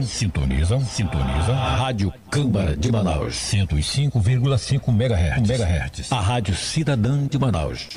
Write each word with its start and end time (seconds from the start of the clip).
Sintonizam, 0.00 0.80
sintonizam. 0.80 1.56
A 1.56 1.74
Rádio 1.74 2.14
Câmara 2.30 2.76
de 2.76 2.92
Manaus. 2.92 3.34
105,5 3.34 4.90
MHz. 4.90 5.50
MHz. 5.50 6.12
A 6.12 6.20
Rádio 6.20 6.54
Cidadã 6.54 7.26
de 7.26 7.36
Manaus. 7.36 7.88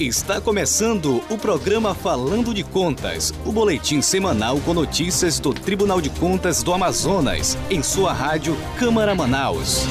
Está 0.00 0.40
começando 0.40 1.22
o 1.30 1.38
programa 1.38 1.94
Falando 1.94 2.52
de 2.52 2.64
Contas, 2.64 3.32
o 3.46 3.52
boletim 3.52 4.02
semanal 4.02 4.58
com 4.58 4.74
notícias 4.74 5.38
do 5.38 5.54
Tribunal 5.54 6.00
de 6.00 6.10
Contas 6.10 6.64
do 6.64 6.74
Amazonas, 6.74 7.56
em 7.70 7.80
sua 7.80 8.12
rádio 8.12 8.56
Câmara 8.76 9.14
Manaus. 9.14 9.86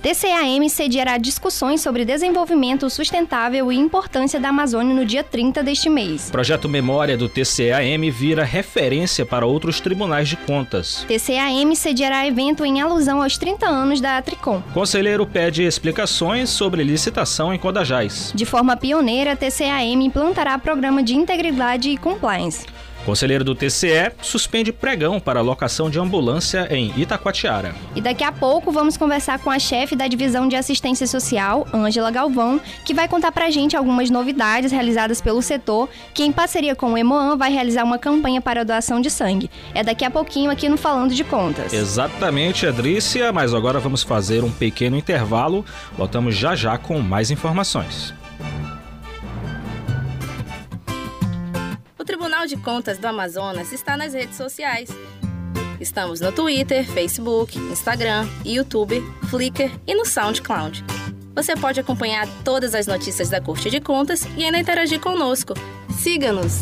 TCAM 0.06 0.70
sediará 0.70 1.18
discussões 1.18 1.82
sobre 1.82 2.06
desenvolvimento 2.06 2.88
sustentável 2.92 3.72
e 3.72 3.76
importância 3.76 4.40
da 4.40 4.50
Amazônia 4.50 4.94
no 4.94 5.04
dia 5.04 5.24
30 5.24 5.64
deste 5.64 5.90
mês. 5.90 6.30
Projeto 6.30 6.70
Memória 6.70 7.18
do 7.18 7.28
TCAM 7.28 8.12
vira 8.12 8.44
referência 8.44 9.26
para 9.26 9.48
outros 9.48 9.80
tribunais 9.80 10.30
de 10.30 10.36
contas. 10.38 11.04
TCAM 11.08 11.74
sediará 11.74 12.28
evento 12.28 12.64
em 12.64 12.80
alusão 12.80 13.24
aos 13.24 13.36
30 13.40 13.66
anos 13.66 14.00
da 14.00 14.22
Tricom. 14.22 14.62
Conselheiro 14.76 15.26
pede 15.26 15.64
explicações 15.64 16.52
sobre 16.52 16.84
licitação 16.84 17.52
em 17.52 17.58
Codajás. 17.58 18.32
De 18.36 18.46
forma 18.46 18.78
pioneira, 18.78 19.36
TCAM 19.36 20.04
implantará 20.04 20.60
programa 20.60 21.02
de 21.02 21.16
integridade 21.16 21.90
e 21.90 21.98
compliance. 21.98 22.68
Conselheiro 23.06 23.44
do 23.44 23.54
TCE 23.54 24.12
suspende 24.22 24.72
pregão 24.72 25.20
para 25.20 25.40
locação 25.40 25.90
de 25.90 26.00
ambulância 26.00 26.68
em 26.72 26.92
Itacoatiara. 27.00 27.76
E 27.96 28.02
daqui 28.02 28.24
a 28.24 28.32
pouco 28.32 28.72
vamos 28.72 28.98
conversar 28.98 29.38
com 29.40 29.52
a 29.52 29.60
chefe 29.60 29.96
da 29.96 30.08
divisão 30.08 30.48
de 30.48 30.56
assistência 30.56 31.06
social, 31.06 31.68
Ângela 31.72 32.10
Galvão, 32.10 32.60
que 32.84 32.96
vai 32.96 33.08
contar 33.08 33.32
pra 33.32 33.52
gente 33.52 33.78
algumas 33.78 34.10
novidades 34.10 34.72
realizadas 34.72 35.22
pelo 35.22 35.42
setor, 35.42 35.88
que 36.14 36.24
em 36.24 36.32
parceria 36.32 36.76
com 36.76 36.94
o 36.94 36.98
Emoan 36.98 37.38
vai 37.38 37.52
realizar 37.52 37.84
uma 37.84 38.00
campanha 38.00 38.42
para 38.42 38.66
doação 38.66 39.00
de 39.00 39.12
sangue. 39.12 39.52
É 39.74 39.84
daqui 39.84 40.04
a 40.04 40.10
pouquinho 40.10 40.50
aqui 40.50 40.68
no 40.68 40.78
Falando 40.78 41.14
de 41.14 41.24
Contas. 41.24 41.74
Exatamente, 41.74 42.66
Adrícia, 42.66 43.32
mas 43.32 43.54
agora 43.54 43.80
vamos 43.80 44.02
fazer 44.02 44.44
um 44.44 44.52
pequeno 44.52 44.98
intervalo. 44.98 45.64
Voltamos 45.96 46.36
já 46.36 46.56
já 46.56 46.76
com 46.78 47.00
mais 47.00 47.30
informações. 47.30 48.14
Tribunal 52.06 52.46
de 52.46 52.56
Contas 52.56 53.00
do 53.00 53.08
Amazonas 53.08 53.74
está 53.74 53.98
nas 53.98 54.14
redes 54.14 54.38
sociais. 54.38 54.90
Estamos 55.82 56.22
no 56.22 56.32
Twitter, 56.32 56.86
Facebook, 56.86 57.58
Instagram, 57.58 58.28
YouTube, 58.46 59.04
Flickr 59.30 59.72
e 59.88 59.96
no 59.96 60.06
SoundCloud. 60.06 60.86
Você 61.34 61.56
pode 61.56 61.80
acompanhar 61.80 62.28
todas 62.44 62.76
as 62.76 62.86
notícias 62.86 63.30
da 63.30 63.42
Corte 63.42 63.70
de 63.70 63.82
Contas 63.82 64.26
e 64.38 64.44
ainda 64.46 64.60
interagir 64.60 65.00
conosco. 65.00 65.54
Siga-nos! 65.98 66.60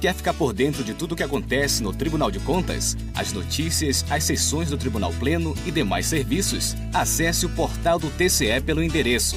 Quer 0.00 0.14
ficar 0.14 0.34
por 0.34 0.52
dentro 0.52 0.84
de 0.84 0.94
tudo 0.94 1.12
o 1.12 1.16
que 1.16 1.24
acontece 1.24 1.82
no 1.82 1.92
Tribunal 1.92 2.30
de 2.30 2.38
Contas? 2.38 2.96
As 3.14 3.32
notícias, 3.32 4.04
as 4.08 4.22
sessões 4.22 4.70
do 4.70 4.78
Tribunal 4.78 5.12
Pleno 5.18 5.54
e 5.66 5.72
demais 5.72 6.06
serviços? 6.06 6.76
Acesse 6.94 7.44
o 7.44 7.48
portal 7.50 7.98
do 7.98 8.08
TCE 8.10 8.60
pelo 8.64 8.82
endereço 8.82 9.36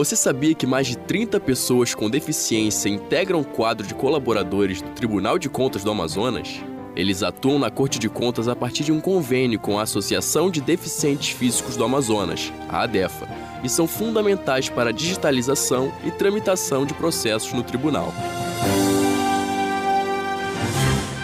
Você 0.00 0.16
sabia 0.16 0.54
que 0.54 0.66
mais 0.66 0.86
de 0.86 0.96
30 0.96 1.38
pessoas 1.40 1.94
com 1.94 2.08
deficiência 2.08 2.88
integram 2.88 3.40
o 3.40 3.44
quadro 3.44 3.86
de 3.86 3.94
colaboradores 3.94 4.80
do 4.80 4.88
Tribunal 4.92 5.38
de 5.38 5.50
Contas 5.50 5.84
do 5.84 5.90
Amazonas? 5.90 6.58
Eles 6.96 7.22
atuam 7.22 7.58
na 7.58 7.70
Corte 7.70 7.98
de 7.98 8.08
Contas 8.08 8.48
a 8.48 8.56
partir 8.56 8.82
de 8.82 8.92
um 8.92 8.98
convênio 8.98 9.60
com 9.60 9.78
a 9.78 9.82
Associação 9.82 10.50
de 10.50 10.62
Deficientes 10.62 11.36
Físicos 11.36 11.76
do 11.76 11.84
Amazonas, 11.84 12.50
a 12.66 12.84
ADEFA, 12.84 13.28
e 13.62 13.68
são 13.68 13.86
fundamentais 13.86 14.70
para 14.70 14.88
a 14.88 14.92
digitalização 14.92 15.92
e 16.02 16.10
tramitação 16.10 16.86
de 16.86 16.94
processos 16.94 17.52
no 17.52 17.62
tribunal. 17.62 18.10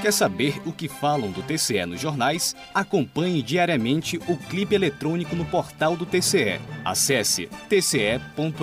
Quer 0.00 0.12
saber 0.12 0.62
o 0.64 0.72
que 0.72 0.88
falam 0.88 1.30
do 1.30 1.42
TCE 1.42 1.84
nos 1.84 2.00
jornais? 2.00 2.56
Acompanhe 2.74 3.42
diariamente 3.42 4.18
o 4.28 4.36
clipe 4.36 4.74
eletrônico 4.74 5.36
no 5.36 5.44
portal 5.44 5.94
do 5.94 6.06
TCE. 6.06 6.58
Acesse 6.82 7.50
tce.am.gov.br. 7.68 8.58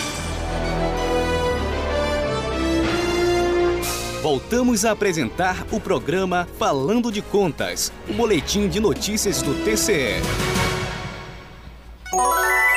Voltamos 4.25 4.87
a 4.87 4.93
apresentar 4.93 5.67
o 5.71 5.79
programa 5.79 6.49
Falando 6.59 7.13
de 7.13 7.21
Contas, 7.21 7.93
o 8.09 8.15
boletim 8.15 8.69
de 8.69 8.81
notícias 8.81 9.43
do 9.43 9.53
TCE. 9.65 10.23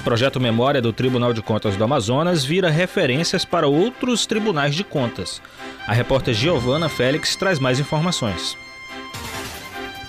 O 0.00 0.02
projeto 0.02 0.40
Memória 0.40 0.80
do 0.80 0.94
Tribunal 0.94 1.34
de 1.34 1.42
Contas 1.42 1.76
do 1.76 1.84
Amazonas 1.84 2.42
vira 2.42 2.70
referências 2.70 3.44
para 3.44 3.68
outros 3.68 4.24
tribunais 4.24 4.74
de 4.74 4.82
contas. 4.82 5.42
A 5.86 5.92
repórter 5.92 6.32
Giovana 6.32 6.88
Félix 6.88 7.36
traz 7.36 7.58
mais 7.58 7.78
informações. 7.78 8.56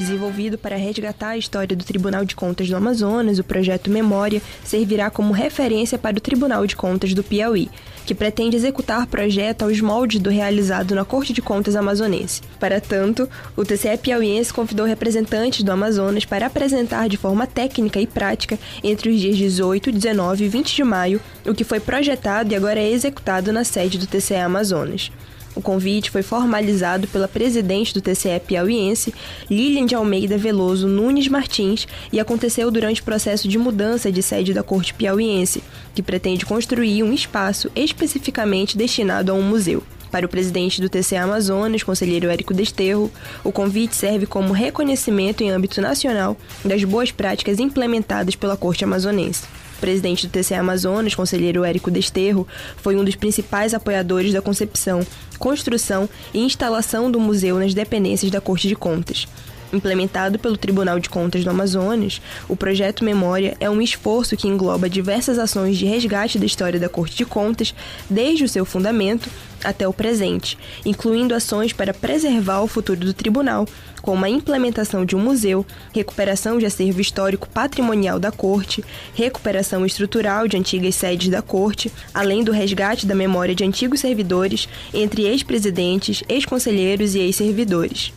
Desenvolvido 0.02 0.58
para 0.58 0.76
resgatar 0.78 1.30
a 1.30 1.38
história 1.38 1.78
do 1.78 1.86
Tribunal 1.86 2.26
de 2.26 2.36
Contas 2.36 2.68
do 2.68 2.76
Amazonas, 2.76 3.38
o 3.38 3.44
projeto 3.44 3.88
Memória 3.88 4.42
servirá 4.64 5.12
como 5.12 5.32
referência 5.32 5.96
para 5.96 6.18
o 6.18 6.20
Tribunal 6.20 6.66
de 6.66 6.76
Contas 6.76 7.14
do 7.14 7.24
Piauí, 7.24 7.70
que 8.04 8.16
pretende 8.16 8.56
executar 8.56 9.06
projeto 9.06 9.62
aos 9.62 9.80
moldes 9.80 10.20
do 10.20 10.32
realizado 10.32 10.96
na 10.96 11.06
Corte 11.06 11.34
de 11.34 11.42
Contas 11.42 11.76
amazonense. 11.76 12.42
Para 12.60 12.82
tanto, 12.82 13.30
o 13.56 13.64
TCE 13.64 13.96
piauiense 13.96 14.52
convidou 14.52 14.88
representantes 14.88 15.62
do 15.62 15.72
Amazonas 15.72 16.26
para 16.26 16.48
apresentar 16.48 17.08
de 17.08 17.18
forma 17.18 17.46
técnica 17.46 18.02
e 18.02 18.08
prática, 18.08 18.58
entre 18.84 19.12
os 19.12 19.20
dias 19.20 19.38
18, 19.38 19.92
19 19.92 20.46
e 20.46 20.50
20 20.50 20.76
de 20.76 20.84
maio, 20.84 21.22
o 21.46 21.54
que 21.54 21.64
foi 21.64 21.80
projetado 21.80 22.52
e 22.52 22.56
agora 22.56 22.80
é 22.80 22.90
executado 22.90 23.54
na 23.54 23.64
sede 23.64 24.00
do 24.00 24.08
TCE 24.08 24.34
Amazonas. 24.38 25.12
O 25.56 25.62
convite 25.62 26.10
foi 26.10 26.22
formalizado 26.22 27.08
pela 27.08 27.28
presidente 27.28 27.94
do 27.94 28.02
TCE 28.02 28.40
piauiense, 28.46 29.14
Lilian 29.50 29.86
de 29.86 29.96
Almeida 29.96 30.38
Veloso 30.38 30.88
Nunes 30.88 31.28
Martins, 31.28 31.88
e 32.12 32.20
aconteceu 32.20 32.72
durante 32.72 33.02
o 33.02 33.04
processo 33.04 33.48
de 33.48 33.58
mudança 33.58 34.12
de 34.12 34.24
sede 34.24 34.54
da 34.54 34.64
Corte 34.64 34.94
Piauiense, 34.94 35.62
que 35.94 36.02
pretende 36.02 36.46
construir 36.46 37.04
um 37.04 37.14
espaço 37.14 37.70
especificamente 37.76 38.78
destinado 38.78 39.32
a 39.32 39.36
um 39.36 39.42
museu. 39.42 39.84
Para 40.10 40.26
o 40.26 40.30
presidente 40.30 40.82
do 40.82 40.90
TCE 40.90 41.16
Amazonas, 41.16 41.84
conselheiro 41.84 42.30
Érico 42.30 42.54
Desterro, 42.54 43.10
o 43.44 43.52
convite 43.52 43.96
serve 43.96 44.26
como 44.26 44.54
reconhecimento 44.54 45.42
em 45.42 45.52
âmbito 45.52 45.82
nacional 45.82 46.36
das 46.64 46.84
boas 46.84 47.12
práticas 47.12 47.60
implementadas 47.60 48.36
pela 48.36 48.58
Corte 48.58 48.84
Amazonense 48.84 49.44
presidente 49.82 50.28
do 50.28 50.32
TCE 50.32 50.54
Amazonas, 50.54 51.16
conselheiro 51.16 51.66
Érico 51.66 51.92
Desterro, 51.92 52.48
foi 52.78 52.96
um 52.96 53.04
dos 53.04 53.16
principais 53.16 53.74
apoiadores 53.74 54.32
da 54.32 54.42
concepção, 54.42 55.06
construção 55.38 56.08
e 56.34 56.40
instalação 56.40 57.12
do 57.12 57.20
museu 57.20 57.58
nas 57.60 57.74
dependências 57.74 58.32
da 58.32 58.40
Corte 58.40 58.68
de 58.68 58.76
Contas. 58.76 59.28
Implementado 59.74 60.38
pelo 60.38 60.58
Tribunal 60.58 61.00
de 61.00 61.10
Contas 61.10 61.44
do 61.44 61.50
Amazonas, 61.50 62.22
o 62.50 62.56
projeto 62.56 63.06
Memória 63.06 63.56
é 63.60 63.70
um 63.70 63.82
esforço 63.82 64.36
que 64.36 64.48
engloba 64.48 64.90
diversas 64.90 65.40
ações 65.40 65.78
de 65.78 65.86
resgate 65.86 66.38
da 66.38 66.46
história 66.46 66.80
da 66.80 66.90
Corte 66.90 67.16
de 67.16 67.26
Contas, 67.26 67.74
desde 68.10 68.44
o 68.44 68.50
seu 68.50 68.66
fundamento 68.66 69.30
até 69.64 69.88
o 69.88 69.94
presente, 69.94 70.58
incluindo 70.86 71.34
ações 71.34 71.72
para 71.72 71.94
preservar 71.94 72.62
o 72.62 72.68
futuro 72.68 73.00
do 73.00 73.14
tribunal, 73.14 73.66
como 74.02 74.26
a 74.26 74.30
implementação 74.30 75.06
de 75.06 75.16
um 75.16 75.20
museu, 75.20 75.66
recuperação 75.94 76.58
de 76.58 76.66
acervo 76.66 77.00
histórico 77.00 77.48
patrimonial 77.48 78.20
da 78.20 78.32
Corte, 78.32 78.84
recuperação 79.14 79.86
estrutural 79.86 80.48
de 80.48 80.58
antigas 80.58 80.96
sedes 80.96 81.30
da 81.30 81.42
Corte, 81.42 81.92
além 82.14 82.44
do 82.44 82.52
resgate 82.52 83.06
da 83.06 83.16
memória 83.16 83.56
de 83.56 83.64
antigos 83.64 84.02
servidores 84.02 84.68
entre 84.94 85.24
ex-presidentes, 85.24 86.24
ex-conselheiros 86.28 87.16
e 87.16 87.20
ex-servidores. 87.20 88.12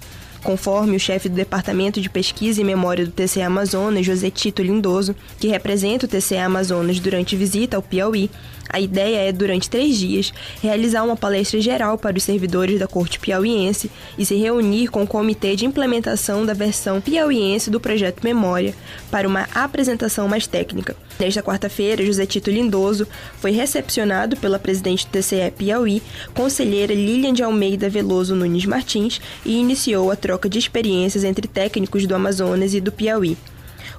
Conforme 0.45 0.95
o 0.95 1.01
chefe 1.01 1.31
do 1.31 1.35
Departamento 1.35 2.03
de 2.03 2.11
Pesquisa 2.11 2.61
e 2.61 2.65
Memória 2.65 3.07
do 3.07 3.11
TCE 3.11 3.41
Amazonas, 3.41 4.05
José 4.05 4.31
Tito 4.31 4.63
Lindoso, 4.63 5.17
que 5.41 5.49
representa 5.49 6.05
o 6.05 6.09
TCE 6.09 6.37
Amazonas 6.37 7.01
durante 7.01 7.35
visita 7.35 7.79
ao 7.79 7.83
Piauí, 7.83 8.31
a 8.75 8.81
ideia 8.81 9.29
é, 9.29 9.31
durante 9.31 9.71
três 9.71 9.97
dias, 9.97 10.35
realizar 10.61 11.05
uma 11.05 11.17
palestra 11.17 11.61
geral 11.61 11.97
para 11.97 12.19
os 12.19 12.25
servidores 12.25 12.81
da 12.81 12.89
Corte 12.89 13.21
Piauiense 13.21 13.89
e 14.19 14.27
se 14.27 14.35
reunir 14.35 14.89
com 14.89 15.05
o 15.05 15.07
Comitê 15.07 15.55
de 15.55 15.65
Implementação 15.65 16.45
da 16.45 16.55
versão 16.55 17.01
piauiense 17.01 17.71
do 17.71 17.79
projeto 17.79 18.25
Memória 18.25 18.75
para 19.13 19.29
uma 19.29 19.47
apresentação 19.55 20.27
mais 20.27 20.49
técnica. 20.49 20.97
Nesta 21.21 21.41
quarta-feira, 21.41 22.05
José 22.05 22.27
Tito 22.27 22.51
Lindoso 22.51 23.07
foi 23.39 23.53
recepcionado 23.53 24.37
pela 24.37 24.59
presidente 24.59 25.07
do 25.07 25.13
TCE 25.13 25.53
Piauí, 25.57 26.03
conselheira 26.35 26.93
Lilian 26.93 27.33
de 27.33 27.45
Almeida 27.45 27.89
Veloso 27.89 28.35
Nunes 28.35 28.67
Martins, 28.67 29.21
e 29.47 29.57
iniciou 29.57 30.11
a 30.11 30.17
troca 30.17 30.49
de 30.49 30.59
experiências 30.59 31.23
entre 31.23 31.47
técnicos 31.47 32.09
do 32.09 32.15
Amazonas 32.17 32.75
e 32.75 32.81
do 32.81 32.91
Piauí. 32.91 33.37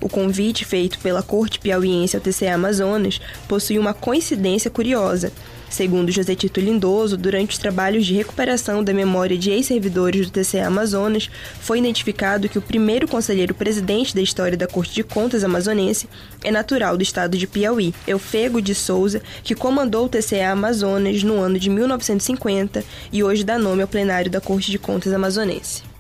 O 0.01 0.10
convite 0.10 0.65
feito 0.65 1.00
pela 1.00 1.24
Corte 1.24 1.60
Piauiense 1.60 2.15
ao 2.15 2.22
TCE 2.22 2.48
Amazonas 2.48 3.20
possui 3.48 3.77
uma 3.80 3.94
coincidência 3.94 4.70
curiosa. 4.70 5.32
Segundo 5.70 6.12
José 6.12 6.36
Tito 6.36 6.60
Lindoso, 6.60 7.18
durante 7.18 7.51
os 7.51 7.58
trabalhos 7.58 8.06
de 8.06 8.13
recuperação 8.13 8.84
da 8.84 8.94
memória 8.94 9.38
de 9.38 9.51
ex-servidores 9.51 10.25
do 10.25 10.32
TCE 10.32 10.60
Amazonas, 10.60 11.30
foi 11.60 11.80
identificado 11.80 12.48
que 12.48 12.58
o 12.58 12.62
primeiro 12.62 13.08
conselheiro 13.08 13.54
presidente 13.54 14.15
da 14.15 14.22
história 14.22 14.58
da 14.58 14.68
Corte 14.68 14.94
de 14.94 15.04
Contas 15.04 15.44
amazonense 15.44 16.08
é 16.44 16.51
natural 16.51 16.96
do 16.96 17.04
estado 17.04 17.38
de 17.38 17.48
Piauí, 17.48 17.94
Eufego 18.08 18.62
de 18.62 18.75
Souza, 18.75 19.22
que 19.44 19.56
comandou 19.56 20.06
o 20.06 20.10
TCE 20.10 20.42
Amazonas 20.42 21.24
no 21.24 21.42
ano 21.42 21.60
de 21.60 21.70
1950 21.70 22.84
e 23.12 23.24
hoje 23.24 23.44
dá 23.44 23.58
nome 23.58 23.82
ao 23.82 23.88
plenário 23.88 24.32
da 24.32 24.39
Corte 24.39 24.72
de 24.72 24.80
Contas 24.80 25.12
amazonense. 25.13 25.95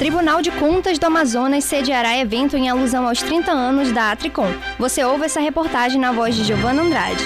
Tribunal 0.00 0.40
de 0.40 0.50
Contas 0.52 0.98
do 0.98 1.04
Amazonas 1.04 1.62
sediará 1.64 2.16
evento 2.16 2.56
em 2.56 2.70
alusão 2.70 3.06
aos 3.06 3.20
30 3.20 3.52
anos 3.52 3.92
da 3.92 4.10
Atricom. 4.10 4.48
Você 4.78 5.04
ouve 5.04 5.26
essa 5.26 5.40
reportagem 5.40 6.00
na 6.00 6.10
voz 6.10 6.34
de 6.34 6.42
Giovana 6.42 6.80
Andrade. 6.80 7.22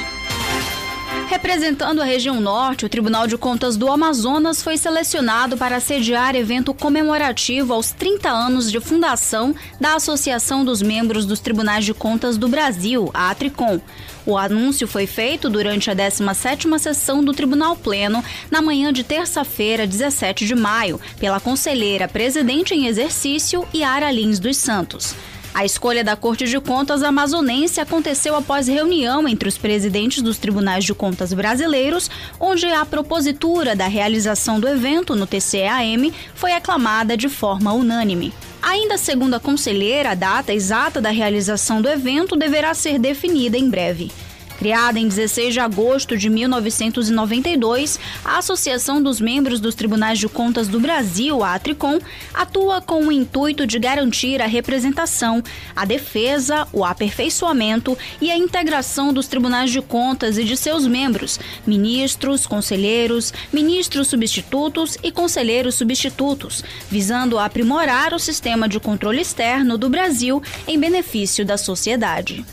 Representando 1.28 2.02
a 2.02 2.04
região 2.04 2.38
norte, 2.38 2.84
o 2.84 2.88
Tribunal 2.88 3.26
de 3.26 3.38
Contas 3.38 3.76
do 3.76 3.90
Amazonas 3.90 4.62
foi 4.62 4.76
selecionado 4.76 5.56
para 5.56 5.80
sediar 5.80 6.36
evento 6.36 6.74
comemorativo 6.74 7.72
aos 7.72 7.92
30 7.92 8.28
anos 8.28 8.70
de 8.70 8.78
fundação 8.78 9.54
da 9.80 9.94
Associação 9.94 10.64
dos 10.64 10.82
Membros 10.82 11.24
dos 11.24 11.40
Tribunais 11.40 11.84
de 11.84 11.94
Contas 11.94 12.36
do 12.36 12.46
Brasil, 12.46 13.10
a 13.14 13.30
Atricom. 13.30 13.80
O 14.26 14.36
anúncio 14.36 14.86
foi 14.86 15.06
feito 15.06 15.48
durante 15.48 15.90
a 15.90 15.96
17ª 15.96 16.78
sessão 16.78 17.24
do 17.24 17.32
Tribunal 17.32 17.74
Pleno, 17.74 18.22
na 18.50 18.60
manhã 18.60 18.92
de 18.92 19.02
terça-feira, 19.02 19.86
17 19.86 20.46
de 20.46 20.54
maio, 20.54 21.00
pela 21.18 21.40
conselheira 21.40 22.06
presidente 22.06 22.74
em 22.74 22.86
exercício 22.86 23.66
Yara 23.74 24.10
Lins 24.10 24.38
dos 24.38 24.58
Santos. 24.58 25.14
A 25.54 25.64
escolha 25.64 26.02
da 26.02 26.16
Corte 26.16 26.46
de 26.46 26.58
Contas 26.58 27.04
amazonense 27.04 27.80
aconteceu 27.80 28.34
após 28.34 28.66
reunião 28.66 29.28
entre 29.28 29.48
os 29.48 29.56
presidentes 29.56 30.20
dos 30.20 30.36
tribunais 30.36 30.84
de 30.84 30.92
contas 30.92 31.32
brasileiros, 31.32 32.10
onde 32.40 32.66
a 32.66 32.84
propositura 32.84 33.76
da 33.76 33.86
realização 33.86 34.58
do 34.58 34.66
evento 34.66 35.14
no 35.14 35.28
TCEAM 35.28 36.12
foi 36.34 36.52
aclamada 36.52 37.16
de 37.16 37.28
forma 37.28 37.72
unânime. 37.72 38.34
Ainda 38.60 38.98
segundo 38.98 39.34
a 39.34 39.40
conselheira, 39.40 40.10
a 40.10 40.14
data 40.16 40.52
exata 40.52 41.00
da 41.00 41.10
realização 41.10 41.80
do 41.80 41.88
evento 41.88 42.34
deverá 42.34 42.74
ser 42.74 42.98
definida 42.98 43.56
em 43.56 43.70
breve. 43.70 44.10
Criada 44.58 44.98
em 44.98 45.08
16 45.08 45.54
de 45.54 45.60
agosto 45.60 46.16
de 46.16 46.30
1992, 46.30 47.98
a 48.24 48.38
Associação 48.38 49.02
dos 49.02 49.20
Membros 49.20 49.60
dos 49.60 49.74
Tribunais 49.74 50.18
de 50.18 50.28
Contas 50.28 50.68
do 50.68 50.78
Brasil, 50.78 51.42
a 51.42 51.54
Atricom, 51.54 51.98
atua 52.32 52.80
com 52.80 53.06
o 53.06 53.12
intuito 53.12 53.66
de 53.66 53.78
garantir 53.78 54.40
a 54.40 54.46
representação, 54.46 55.42
a 55.74 55.84
defesa, 55.84 56.68
o 56.72 56.84
aperfeiçoamento 56.84 57.98
e 58.20 58.30
a 58.30 58.36
integração 58.36 59.12
dos 59.12 59.26
tribunais 59.26 59.70
de 59.70 59.82
contas 59.82 60.38
e 60.38 60.44
de 60.44 60.56
seus 60.56 60.86
membros, 60.86 61.38
ministros, 61.66 62.46
conselheiros, 62.46 63.32
ministros 63.52 64.08
substitutos 64.08 64.96
e 65.02 65.10
conselheiros 65.10 65.74
substitutos, 65.74 66.64
visando 66.90 67.38
aprimorar 67.38 68.14
o 68.14 68.18
sistema 68.18 68.68
de 68.68 68.78
controle 68.78 69.20
externo 69.20 69.76
do 69.76 69.88
Brasil 69.88 70.42
em 70.66 70.78
benefício 70.78 71.44
da 71.44 71.56
sociedade. 71.56 72.44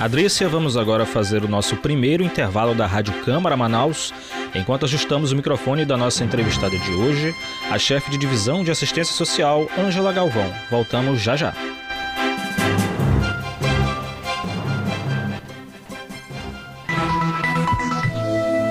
Adrícia, 0.00 0.48
vamos 0.48 0.76
agora 0.76 1.04
fazer 1.04 1.42
o 1.42 1.48
nosso 1.48 1.76
primeiro 1.76 2.22
intervalo 2.22 2.72
da 2.72 2.86
Rádio 2.86 3.12
Câmara 3.24 3.56
Manaus, 3.56 4.14
enquanto 4.54 4.84
ajustamos 4.84 5.32
o 5.32 5.36
microfone 5.36 5.84
da 5.84 5.96
nossa 5.96 6.22
entrevistada 6.22 6.78
de 6.78 6.92
hoje, 6.92 7.34
a 7.68 7.76
chefe 7.80 8.08
de 8.08 8.16
divisão 8.16 8.62
de 8.62 8.70
assistência 8.70 9.12
social, 9.12 9.66
Ângela 9.76 10.12
Galvão. 10.12 10.48
Voltamos 10.70 11.20
já 11.20 11.34
já. 11.34 11.52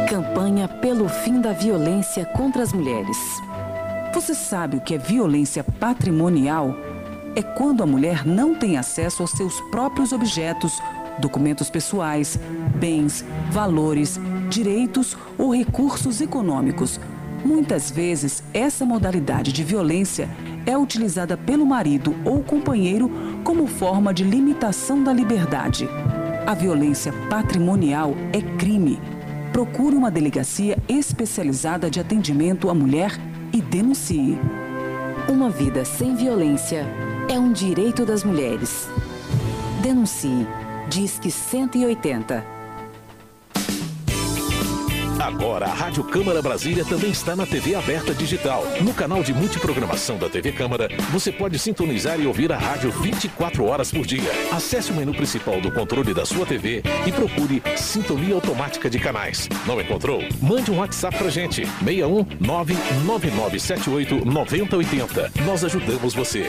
Campanha 0.10 0.70
pelo 0.70 1.10
fim 1.10 1.42
da 1.42 1.52
violência 1.52 2.24
contra 2.26 2.64
as 2.64 2.72
mulheres. 2.72 3.18
Você 4.14 4.34
sabe 4.34 4.78
o 4.78 4.82
que 4.82 4.96
é 4.96 4.98
violência 4.98 5.62
patrimonial? 5.62 6.74
É 7.36 7.42
quando 7.44 7.84
a 7.84 7.86
mulher 7.86 8.26
não 8.26 8.56
tem 8.56 8.78
acesso 8.78 9.22
aos 9.22 9.32
seus 9.32 9.60
próprios 9.70 10.12
objetos 10.12 10.82
documentos 11.20 11.70
pessoais, 11.70 12.40
bens, 12.76 13.26
valores, 13.52 14.20
direitos 14.50 15.18
ou 15.38 15.54
recursos 15.54 16.22
econômicos. 16.22 17.00
Muitas 17.46 17.90
vezes, 17.92 18.44
essa 18.54 18.86
modalidade 18.86 19.52
de 19.54 19.64
violência 19.64 20.30
é 20.66 20.78
utilizada 20.78 21.38
pelo 21.38 21.66
marido 21.66 22.16
ou 22.26 22.44
companheiro 22.44 23.10
como 23.44 23.68
forma 23.68 24.14
de 24.14 24.24
limitação 24.24 25.04
da 25.04 25.14
liberdade. 25.14 25.88
A 26.46 26.54
violência 26.54 27.14
patrimonial 27.30 28.14
é 28.34 28.42
crime. 28.58 29.00
Procure 29.52 29.96
uma 29.96 30.12
delegacia 30.12 30.78
especializada 30.88 31.90
de 31.90 32.00
atendimento 32.00 32.70
à 32.70 32.74
mulher 32.74 33.12
e 33.54 33.62
denuncie. 33.62 34.38
Uma 35.30 35.50
vida 35.50 35.84
sem 35.84 36.16
violência 36.16 36.86
é 37.30 37.40
um 37.40 37.52
direito 37.52 38.06
das 38.06 38.24
mulheres. 38.24 38.88
Denuncie 39.82 40.48
Disque 40.90 41.30
180. 41.30 42.46
Agora, 45.20 45.66
a 45.66 45.74
Rádio 45.74 46.04
Câmara 46.06 46.42
Brasília 46.42 46.86
também 46.86 47.10
está 47.10 47.36
na 47.36 47.46
TV 47.46 47.76
aberta 47.76 48.14
digital. 48.14 48.64
No 48.82 48.94
canal 48.94 49.22
de 49.22 49.34
multiprogramação 49.34 50.18
da 50.18 50.30
TV 50.30 50.54
Câmara, 50.54 50.88
você 51.12 51.32
pode 51.32 51.60
sintonizar 51.60 52.18
e 52.20 52.26
ouvir 52.26 52.54
a 52.54 52.58
rádio 52.58 52.90
24 52.90 53.66
horas 53.66 53.92
por 53.92 54.06
dia. 54.06 54.32
Acesse 54.52 54.92
o 54.92 54.96
menu 54.96 55.14
principal 55.14 55.60
do 55.60 55.72
controle 55.72 56.14
da 56.14 56.26
sua 56.26 56.46
TV 56.46 56.82
e 57.06 57.12
procure 57.12 57.62
Sintonia 57.76 58.36
Automática 58.36 58.90
de 58.90 59.00
Canais. 59.00 59.50
Não 59.66 59.82
encontrou? 59.82 60.24
Mande 60.42 60.72
um 60.72 60.78
WhatsApp 60.78 61.18
pra 61.18 61.30
gente. 61.30 61.66
61 61.84 62.26
99978 62.40 64.24
9080. 64.24 65.32
Nós 65.46 65.66
ajudamos 65.66 66.14
você. 66.14 66.48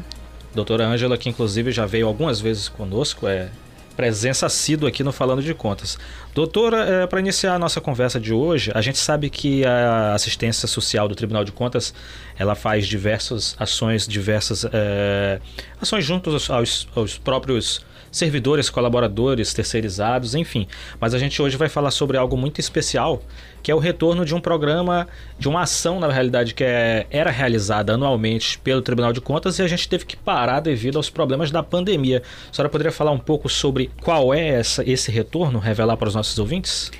Doutora 0.54 0.86
Ângela, 0.86 1.18
que 1.18 1.28
inclusive 1.28 1.70
já 1.70 1.84
veio 1.84 2.06
algumas 2.06 2.40
vezes 2.40 2.66
conosco, 2.66 3.26
é 3.26 3.50
presença 3.92 4.46
assídua 4.46 4.88
aqui 4.88 5.04
no 5.04 5.12
Falando 5.12 5.42
de 5.42 5.54
Contas. 5.54 5.98
Doutora, 6.34 6.78
é, 6.78 7.06
para 7.06 7.20
iniciar 7.20 7.54
a 7.54 7.58
nossa 7.58 7.80
conversa 7.80 8.18
de 8.18 8.32
hoje, 8.32 8.72
a 8.74 8.80
gente 8.80 8.98
sabe 8.98 9.30
que 9.30 9.64
a 9.64 10.14
assistência 10.14 10.66
social 10.66 11.06
do 11.06 11.14
Tribunal 11.14 11.44
de 11.44 11.52
Contas 11.52 11.94
ela 12.38 12.54
faz 12.54 12.86
diversas 12.86 13.54
ações, 13.58 14.06
diversas 14.06 14.64
é, 14.72 15.40
ações 15.80 16.04
juntos 16.04 16.50
aos, 16.50 16.88
aos 16.94 17.18
próprios 17.18 17.84
servidores, 18.12 18.68
colaboradores, 18.68 19.54
terceirizados, 19.54 20.34
enfim. 20.34 20.68
Mas 21.00 21.14
a 21.14 21.18
gente 21.18 21.40
hoje 21.40 21.56
vai 21.56 21.68
falar 21.68 21.90
sobre 21.90 22.18
algo 22.18 22.36
muito 22.36 22.60
especial, 22.60 23.22
que 23.62 23.70
é 23.70 23.74
o 23.74 23.78
retorno 23.78 24.24
de 24.24 24.34
um 24.34 24.40
programa, 24.40 25.08
de 25.38 25.48
uma 25.48 25.62
ação, 25.62 25.98
na 25.98 26.12
realidade, 26.12 26.54
que 26.54 26.62
é, 26.62 27.06
era 27.10 27.30
realizada 27.30 27.94
anualmente 27.94 28.58
pelo 28.58 28.82
Tribunal 28.82 29.12
de 29.12 29.20
Contas 29.20 29.58
e 29.58 29.62
a 29.62 29.66
gente 29.66 29.88
teve 29.88 30.04
que 30.04 30.16
parar 30.16 30.60
devido 30.60 30.96
aos 30.96 31.08
problemas 31.08 31.50
da 31.50 31.62
pandemia. 31.62 32.22
A 32.50 32.54
senhora 32.54 32.68
poderia 32.68 32.92
falar 32.92 33.12
um 33.12 33.18
pouco 33.18 33.48
sobre 33.48 33.90
qual 34.02 34.34
é 34.34 34.46
essa, 34.46 34.88
esse 34.88 35.10
retorno, 35.10 35.58
revelar 35.58 35.96
para 35.96 36.08
os 36.08 36.14
nossos 36.14 36.38
ouvintes? 36.38 36.90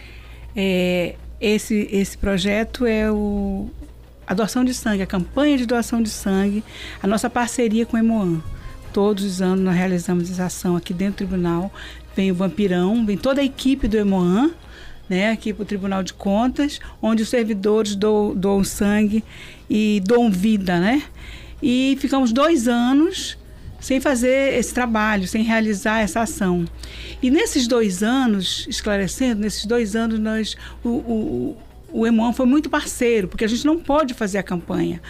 É, 0.57 1.15
esse, 1.41 1.89
esse 1.93 2.17
projeto 2.17 2.87
é 2.87 3.11
o, 3.11 3.69
a 4.27 4.33
doação 4.33 4.65
de 4.65 4.73
sangue, 4.73 5.03
a 5.03 5.07
campanha 5.07 5.59
de 5.59 5.67
doação 5.67 6.03
de 6.03 6.09
sangue, 6.09 6.65
a 7.03 7.07
nossa 7.07 7.29
parceria 7.29 7.85
com 7.85 7.97
o 7.97 8.01
Emoan. 8.01 8.41
Todos 8.93 9.25
os 9.25 9.41
anos 9.41 9.65
nós 9.65 9.75
realizamos 9.75 10.31
essa 10.31 10.45
ação 10.45 10.77
aqui 10.77 10.93
dentro 10.93 11.25
do 11.25 11.29
tribunal. 11.29 11.73
Vem 12.15 12.31
o 12.31 12.35
Vampirão, 12.35 13.07
vem 13.07 13.17
toda 13.17 13.41
a 13.41 13.45
equipe 13.45 13.89
do 13.89 13.97
Emoan, 13.97 14.51
né, 15.09 15.31
aqui 15.31 15.53
para 15.53 15.63
o 15.63 15.67
Tribunal 15.67 16.03
de 16.03 16.13
Contas, 16.13 16.79
onde 17.01 17.23
os 17.23 17.29
servidores 17.29 17.97
doam, 17.97 18.35
doam 18.35 18.63
sangue 18.63 19.25
e 19.69 20.03
doam 20.05 20.31
vida, 20.31 20.79
né? 20.79 21.03
E 21.63 21.97
ficamos 22.01 22.33
dois 22.33 22.69
anos 22.69 23.39
sem 23.81 24.01
fazer 24.01 24.55
esse 24.55 24.73
trabalho, 24.73 25.27
sem 25.27 25.43
realizar 25.43 26.01
essa 26.01 26.21
ação. 26.21 26.65
E 27.23 27.31
nesses 27.31 27.67
dois 27.67 28.03
anos, 28.03 28.67
esclarecendo, 28.69 29.41
nesses 29.41 29.65
dois 29.67 29.97
anos 29.97 30.19
nós 30.19 30.57
o, 30.85 30.89
o, 30.89 31.57
o 31.93 32.07
Emoan 32.07 32.33
foi 32.33 32.47
muito 32.47 32.69
parceiro, 32.69 33.27
porque 33.27 33.45
a 33.45 33.49
gente 33.49 33.65
não 33.65 33.79
pode 33.79 34.15
fazer 34.15 34.39
a 34.39 34.43
campanha, 34.43 35.01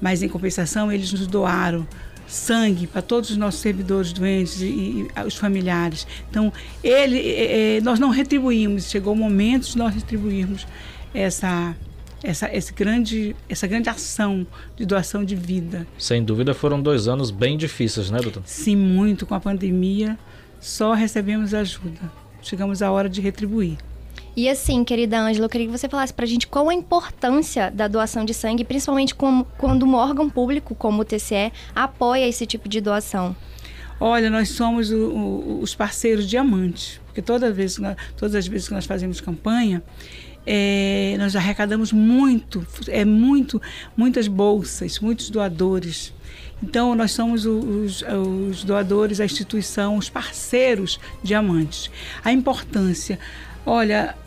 mas 0.00 0.22
em 0.22 0.28
compensação 0.28 0.90
eles 0.90 1.12
nos 1.12 1.26
doaram 1.26 1.86
sangue 2.32 2.86
para 2.86 3.02
todos 3.02 3.30
os 3.30 3.36
nossos 3.36 3.60
servidores 3.60 4.12
doentes 4.12 4.60
e, 4.60 4.66
e, 4.66 5.08
os 5.26 5.36
familiares. 5.36 6.06
Então, 6.30 6.52
ele, 6.82 7.18
é, 7.18 7.80
nós 7.82 7.98
não 7.98 8.08
retribuímos, 8.10 8.90
chegou 8.90 9.12
o 9.12 9.16
momento 9.16 9.68
de 9.68 9.76
nós 9.76 9.94
retribuirmos 9.94 10.66
essa 11.12 11.76
essa, 12.22 12.48
esse 12.54 12.72
grande, 12.72 13.34
essa 13.48 13.66
grande 13.66 13.88
ação 13.88 14.46
de 14.76 14.86
doação 14.86 15.24
de 15.24 15.34
vida. 15.34 15.86
Sem 15.98 16.22
dúvida 16.22 16.54
foram 16.54 16.80
dois 16.80 17.08
anos 17.08 17.32
bem 17.32 17.58
difíceis, 17.58 18.10
né, 18.10 18.20
doutor? 18.20 18.44
Sim, 18.46 18.76
muito. 18.76 19.26
Com 19.26 19.34
a 19.34 19.40
pandemia, 19.40 20.16
só 20.60 20.92
recebemos 20.94 21.52
ajuda. 21.52 22.00
Chegamos 22.40 22.80
à 22.80 22.92
hora 22.92 23.08
de 23.08 23.20
retribuir. 23.20 23.76
E 24.34 24.48
assim, 24.48 24.82
querida 24.82 25.20
Ângela, 25.20 25.44
eu 25.44 25.50
queria 25.50 25.66
que 25.66 25.78
você 25.78 25.88
falasse 25.88 26.12
pra 26.12 26.24
gente 26.24 26.46
qual 26.46 26.68
a 26.70 26.74
importância 26.74 27.70
da 27.70 27.86
doação 27.86 28.24
de 28.24 28.32
sangue, 28.32 28.64
principalmente 28.64 29.14
com, 29.14 29.44
quando 29.58 29.84
um 29.84 29.94
órgão 29.94 30.30
público 30.30 30.74
como 30.74 31.02
o 31.02 31.04
TCE 31.04 31.52
apoia 31.74 32.26
esse 32.26 32.46
tipo 32.46 32.68
de 32.68 32.80
doação. 32.80 33.36
Olha, 34.00 34.30
nós 34.30 34.48
somos 34.48 34.90
o, 34.90 34.96
o, 34.96 35.60
os 35.60 35.74
parceiros 35.74 36.26
diamantes, 36.28 36.98
porque 37.04 37.20
toda 37.20 37.52
vez, 37.52 37.78
todas 38.16 38.34
as 38.34 38.48
vezes 38.48 38.68
que 38.68 38.74
nós 38.74 38.86
fazemos 38.86 39.20
campanha, 39.20 39.82
é, 40.46 41.14
nós 41.18 41.36
arrecadamos 41.36 41.92
muito, 41.92 42.66
é 42.88 43.04
muito, 43.04 43.60
muitas 43.96 44.26
bolsas, 44.26 44.98
muitos 44.98 45.30
doadores. 45.30 46.12
Então, 46.62 46.94
nós 46.94 47.12
somos 47.12 47.44
os, 47.44 48.02
os 48.02 48.64
doadores, 48.64 49.20
a 49.20 49.24
instituição, 49.24 49.96
os 49.96 50.08
parceiros 50.08 50.98
diamantes. 51.22 51.90
A 52.24 52.32
importância. 52.32 53.18
Olha, 53.64 54.18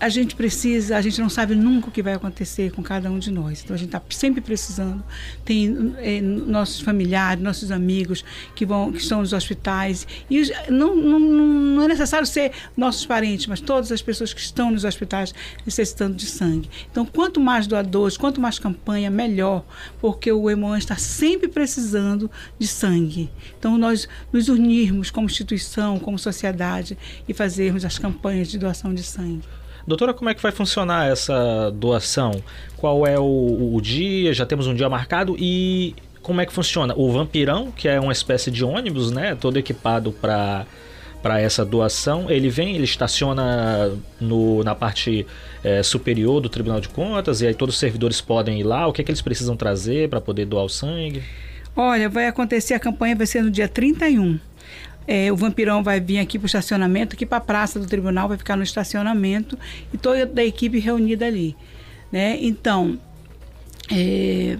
a 0.00 0.08
gente 0.08 0.36
precisa, 0.36 0.96
a 0.96 1.00
gente 1.00 1.20
não 1.20 1.28
sabe 1.28 1.54
nunca 1.54 1.88
o 1.88 1.90
que 1.90 2.02
vai 2.02 2.14
acontecer 2.14 2.70
com 2.70 2.82
cada 2.82 3.10
um 3.10 3.18
de 3.18 3.32
nós. 3.32 3.62
Então 3.62 3.74
a 3.74 3.78
gente 3.78 3.88
está 3.88 4.02
sempre 4.10 4.40
precisando. 4.40 5.02
Tem 5.44 5.94
é, 5.98 6.20
nossos 6.20 6.80
familiares, 6.80 7.42
nossos 7.42 7.72
amigos 7.72 8.24
que 8.54 8.64
vão, 8.64 8.92
que 8.92 8.98
estão 8.98 9.20
nos 9.20 9.32
hospitais 9.32 10.06
e 10.30 10.40
os, 10.40 10.50
não, 10.68 10.94
não, 10.94 11.18
não 11.18 11.82
é 11.82 11.88
necessário 11.88 12.26
ser 12.26 12.52
nossos 12.76 13.06
parentes, 13.06 13.46
mas 13.46 13.60
todas 13.60 13.90
as 13.90 14.00
pessoas 14.00 14.32
que 14.32 14.40
estão 14.40 14.70
nos 14.70 14.84
hospitais 14.84 15.34
necessitando 15.66 16.14
de 16.14 16.26
sangue. 16.26 16.70
Então 16.90 17.04
quanto 17.04 17.40
mais 17.40 17.66
doadores, 17.66 18.16
quanto 18.16 18.40
mais 18.40 18.58
campanha, 18.58 19.10
melhor, 19.10 19.64
porque 20.00 20.30
o 20.30 20.48
Emoan 20.48 20.78
está 20.78 20.96
sempre 20.96 21.48
precisando 21.48 22.30
de 22.56 22.68
sangue. 22.68 23.30
Então 23.58 23.76
nós 23.76 24.08
nos 24.32 24.48
unirmos 24.48 25.10
como 25.10 25.26
instituição, 25.26 25.98
como 25.98 26.18
sociedade 26.18 26.96
e 27.28 27.34
fazermos 27.34 27.84
as 27.84 27.98
campanhas 27.98 28.48
de 28.48 28.58
doação 28.58 28.94
de 28.94 29.02
sangue. 29.02 29.42
Doutora, 29.88 30.12
como 30.12 30.28
é 30.28 30.34
que 30.34 30.42
vai 30.42 30.52
funcionar 30.52 31.10
essa 31.10 31.70
doação? 31.70 32.42
Qual 32.76 33.06
é 33.06 33.18
o, 33.18 33.72
o 33.74 33.80
dia? 33.80 34.34
Já 34.34 34.44
temos 34.44 34.66
um 34.66 34.74
dia 34.74 34.86
marcado 34.86 35.34
e 35.38 35.94
como 36.20 36.42
é 36.42 36.46
que 36.46 36.52
funciona? 36.52 36.92
O 36.94 37.10
Vampirão, 37.10 37.72
que 37.72 37.88
é 37.88 37.98
uma 37.98 38.12
espécie 38.12 38.50
de 38.50 38.62
ônibus, 38.62 39.10
né? 39.10 39.34
Todo 39.34 39.56
equipado 39.56 40.12
para 40.12 40.66
para 41.22 41.40
essa 41.40 41.64
doação, 41.64 42.30
ele 42.30 42.48
vem, 42.48 42.76
ele 42.76 42.84
estaciona 42.84 43.90
no, 44.20 44.62
na 44.62 44.72
parte 44.72 45.26
é, 45.64 45.82
superior 45.82 46.40
do 46.40 46.48
Tribunal 46.48 46.80
de 46.80 46.88
Contas 46.88 47.40
e 47.40 47.46
aí 47.48 47.54
todos 47.54 47.74
os 47.74 47.80
servidores 47.80 48.20
podem 48.20 48.60
ir 48.60 48.62
lá. 48.62 48.86
O 48.86 48.92
que 48.92 49.00
é 49.00 49.04
que 49.04 49.10
eles 49.10 49.22
precisam 49.22 49.56
trazer 49.56 50.08
para 50.08 50.20
poder 50.20 50.44
doar 50.44 50.64
o 50.64 50.68
sangue? 50.68 51.24
Olha, 51.74 52.08
vai 52.08 52.26
acontecer, 52.26 52.74
a 52.74 52.78
campanha 52.78 53.16
vai 53.16 53.26
ser 53.26 53.42
no 53.42 53.50
dia 53.50 53.66
31. 53.66 54.38
É, 55.10 55.32
o 55.32 55.36
vampirão 55.36 55.82
vai 55.82 55.98
vir 55.98 56.18
aqui 56.18 56.38
para 56.38 56.44
o 56.44 56.46
estacionamento, 56.46 57.16
aqui 57.16 57.24
para 57.24 57.38
a 57.38 57.40
praça 57.40 57.80
do 57.80 57.86
tribunal, 57.86 58.28
vai 58.28 58.36
ficar 58.36 58.56
no 58.56 58.62
estacionamento 58.62 59.58
e 59.90 59.96
toda 59.96 60.38
a 60.38 60.44
equipe 60.44 60.78
reunida 60.78 61.24
ali. 61.24 61.56
Né? 62.12 62.36
Então, 62.42 62.98
é, 63.90 64.58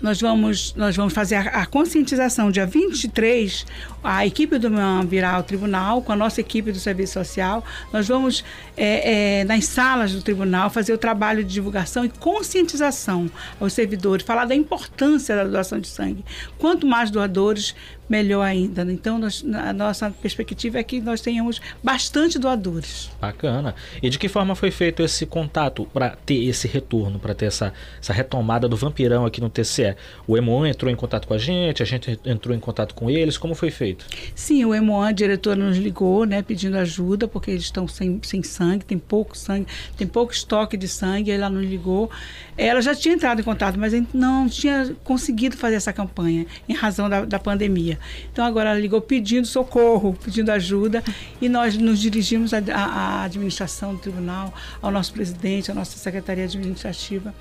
nós 0.00 0.20
vamos, 0.20 0.74
nós 0.74 0.94
vamos 0.94 1.12
fazer 1.12 1.34
a, 1.36 1.62
a, 1.62 1.66
conscientização 1.66 2.50
dia 2.50 2.66
23, 2.66 3.66
a 4.02 4.24
equipe 4.24 4.56
do 4.58 4.68
virá 5.08 5.32
ao 5.34 5.42
tribunal, 5.42 6.02
com 6.02 6.12
a 6.12 6.16
nossa 6.16 6.40
equipe 6.40 6.70
do 6.70 6.78
Serviço 6.78 7.14
Social. 7.14 7.64
Nós 7.92 8.06
vamos, 8.06 8.44
é, 8.76 9.40
é, 9.40 9.44
nas 9.44 9.64
salas 9.64 10.12
do 10.12 10.22
tribunal, 10.22 10.70
fazer 10.70 10.92
o 10.92 10.98
trabalho 10.98 11.42
de 11.42 11.52
divulgação 11.52 12.04
e 12.04 12.08
conscientização 12.08 13.28
aos 13.60 13.72
servidores, 13.72 14.24
falar 14.24 14.44
da 14.44 14.54
importância 14.54 15.34
da 15.34 15.44
doação 15.44 15.80
de 15.80 15.88
sangue. 15.88 16.24
Quanto 16.58 16.86
mais 16.86 17.10
doadores, 17.10 17.74
melhor 18.08 18.42
ainda. 18.42 18.84
Né? 18.84 18.92
Então, 18.92 19.18
nós, 19.18 19.44
a 19.54 19.72
nossa 19.72 20.10
perspectiva 20.10 20.78
é 20.78 20.82
que 20.82 21.00
nós 21.00 21.20
tenhamos 21.20 21.60
bastante 21.82 22.38
doadores. 22.38 23.10
Bacana. 23.20 23.74
E 24.02 24.08
de 24.08 24.18
que 24.18 24.28
forma 24.28 24.54
foi 24.54 24.70
feito 24.70 25.02
esse 25.02 25.26
contato 25.26 25.86
para 25.92 26.10
ter 26.10 26.44
esse 26.44 26.66
retorno, 26.66 27.18
para 27.18 27.34
ter 27.34 27.46
essa, 27.46 27.72
essa 28.00 28.12
retomada 28.12 28.68
do 28.68 28.76
vampirão 28.76 29.26
aqui 29.26 29.40
no 29.40 29.50
TCE? 29.50 29.94
O 30.26 30.36
Emoan 30.36 30.68
entrou 30.68 30.90
em 30.90 30.96
contato 30.96 31.26
com 31.26 31.34
a 31.34 31.38
gente, 31.38 31.82
a 31.82 31.86
gente 31.86 32.18
entrou 32.24 32.54
em 32.54 32.60
contato 32.60 32.94
com 32.94 33.10
eles, 33.10 33.36
como 33.36 33.54
foi 33.54 33.70
feito? 33.70 34.06
Sim, 34.34 34.64
o 34.64 34.74
Emoan, 34.74 35.08
a 35.08 35.12
diretora, 35.12 35.56
nos 35.56 35.76
ligou, 35.76 36.24
né, 36.24 36.42
pedindo 36.42 36.76
ajuda, 36.78 37.26
porque 37.28 37.50
eles 37.50 37.64
estão 37.64 37.86
sem, 37.86 38.20
sem 38.22 38.42
sangue, 38.42 38.84
tem 38.84 38.98
pouco 38.98 39.36
sangue, 39.36 39.66
tem 39.96 40.06
pouco 40.06 40.32
estoque 40.32 40.76
de 40.76 40.88
sangue, 40.88 41.30
ela 41.30 41.50
nos 41.50 41.64
ligou. 41.64 42.10
Ela 42.56 42.80
já 42.80 42.94
tinha 42.94 43.14
entrado 43.14 43.40
em 43.40 43.44
contato, 43.44 43.78
mas 43.78 43.92
não 44.12 44.48
tinha 44.48 44.94
conseguido 45.04 45.56
fazer 45.56 45.76
essa 45.76 45.92
campanha, 45.92 46.46
em 46.68 46.74
razão 46.74 47.08
da, 47.08 47.24
da 47.24 47.38
pandemia. 47.38 47.97
Então 48.32 48.44
agora 48.44 48.70
ela 48.70 48.78
ligou 48.78 49.00
pedindo 49.00 49.46
socorro, 49.46 50.16
pedindo 50.24 50.50
ajuda, 50.50 51.02
e 51.40 51.48
nós 51.48 51.76
nos 51.76 51.98
dirigimos 51.98 52.52
à, 52.54 52.58
à 52.74 53.22
administração 53.24 53.94
do 53.94 54.00
tribunal, 54.00 54.52
ao 54.80 54.90
nosso 54.90 55.12
presidente, 55.12 55.70
à 55.70 55.74
nossa 55.74 55.96
secretaria 55.98 56.44
administrativa 56.44 57.34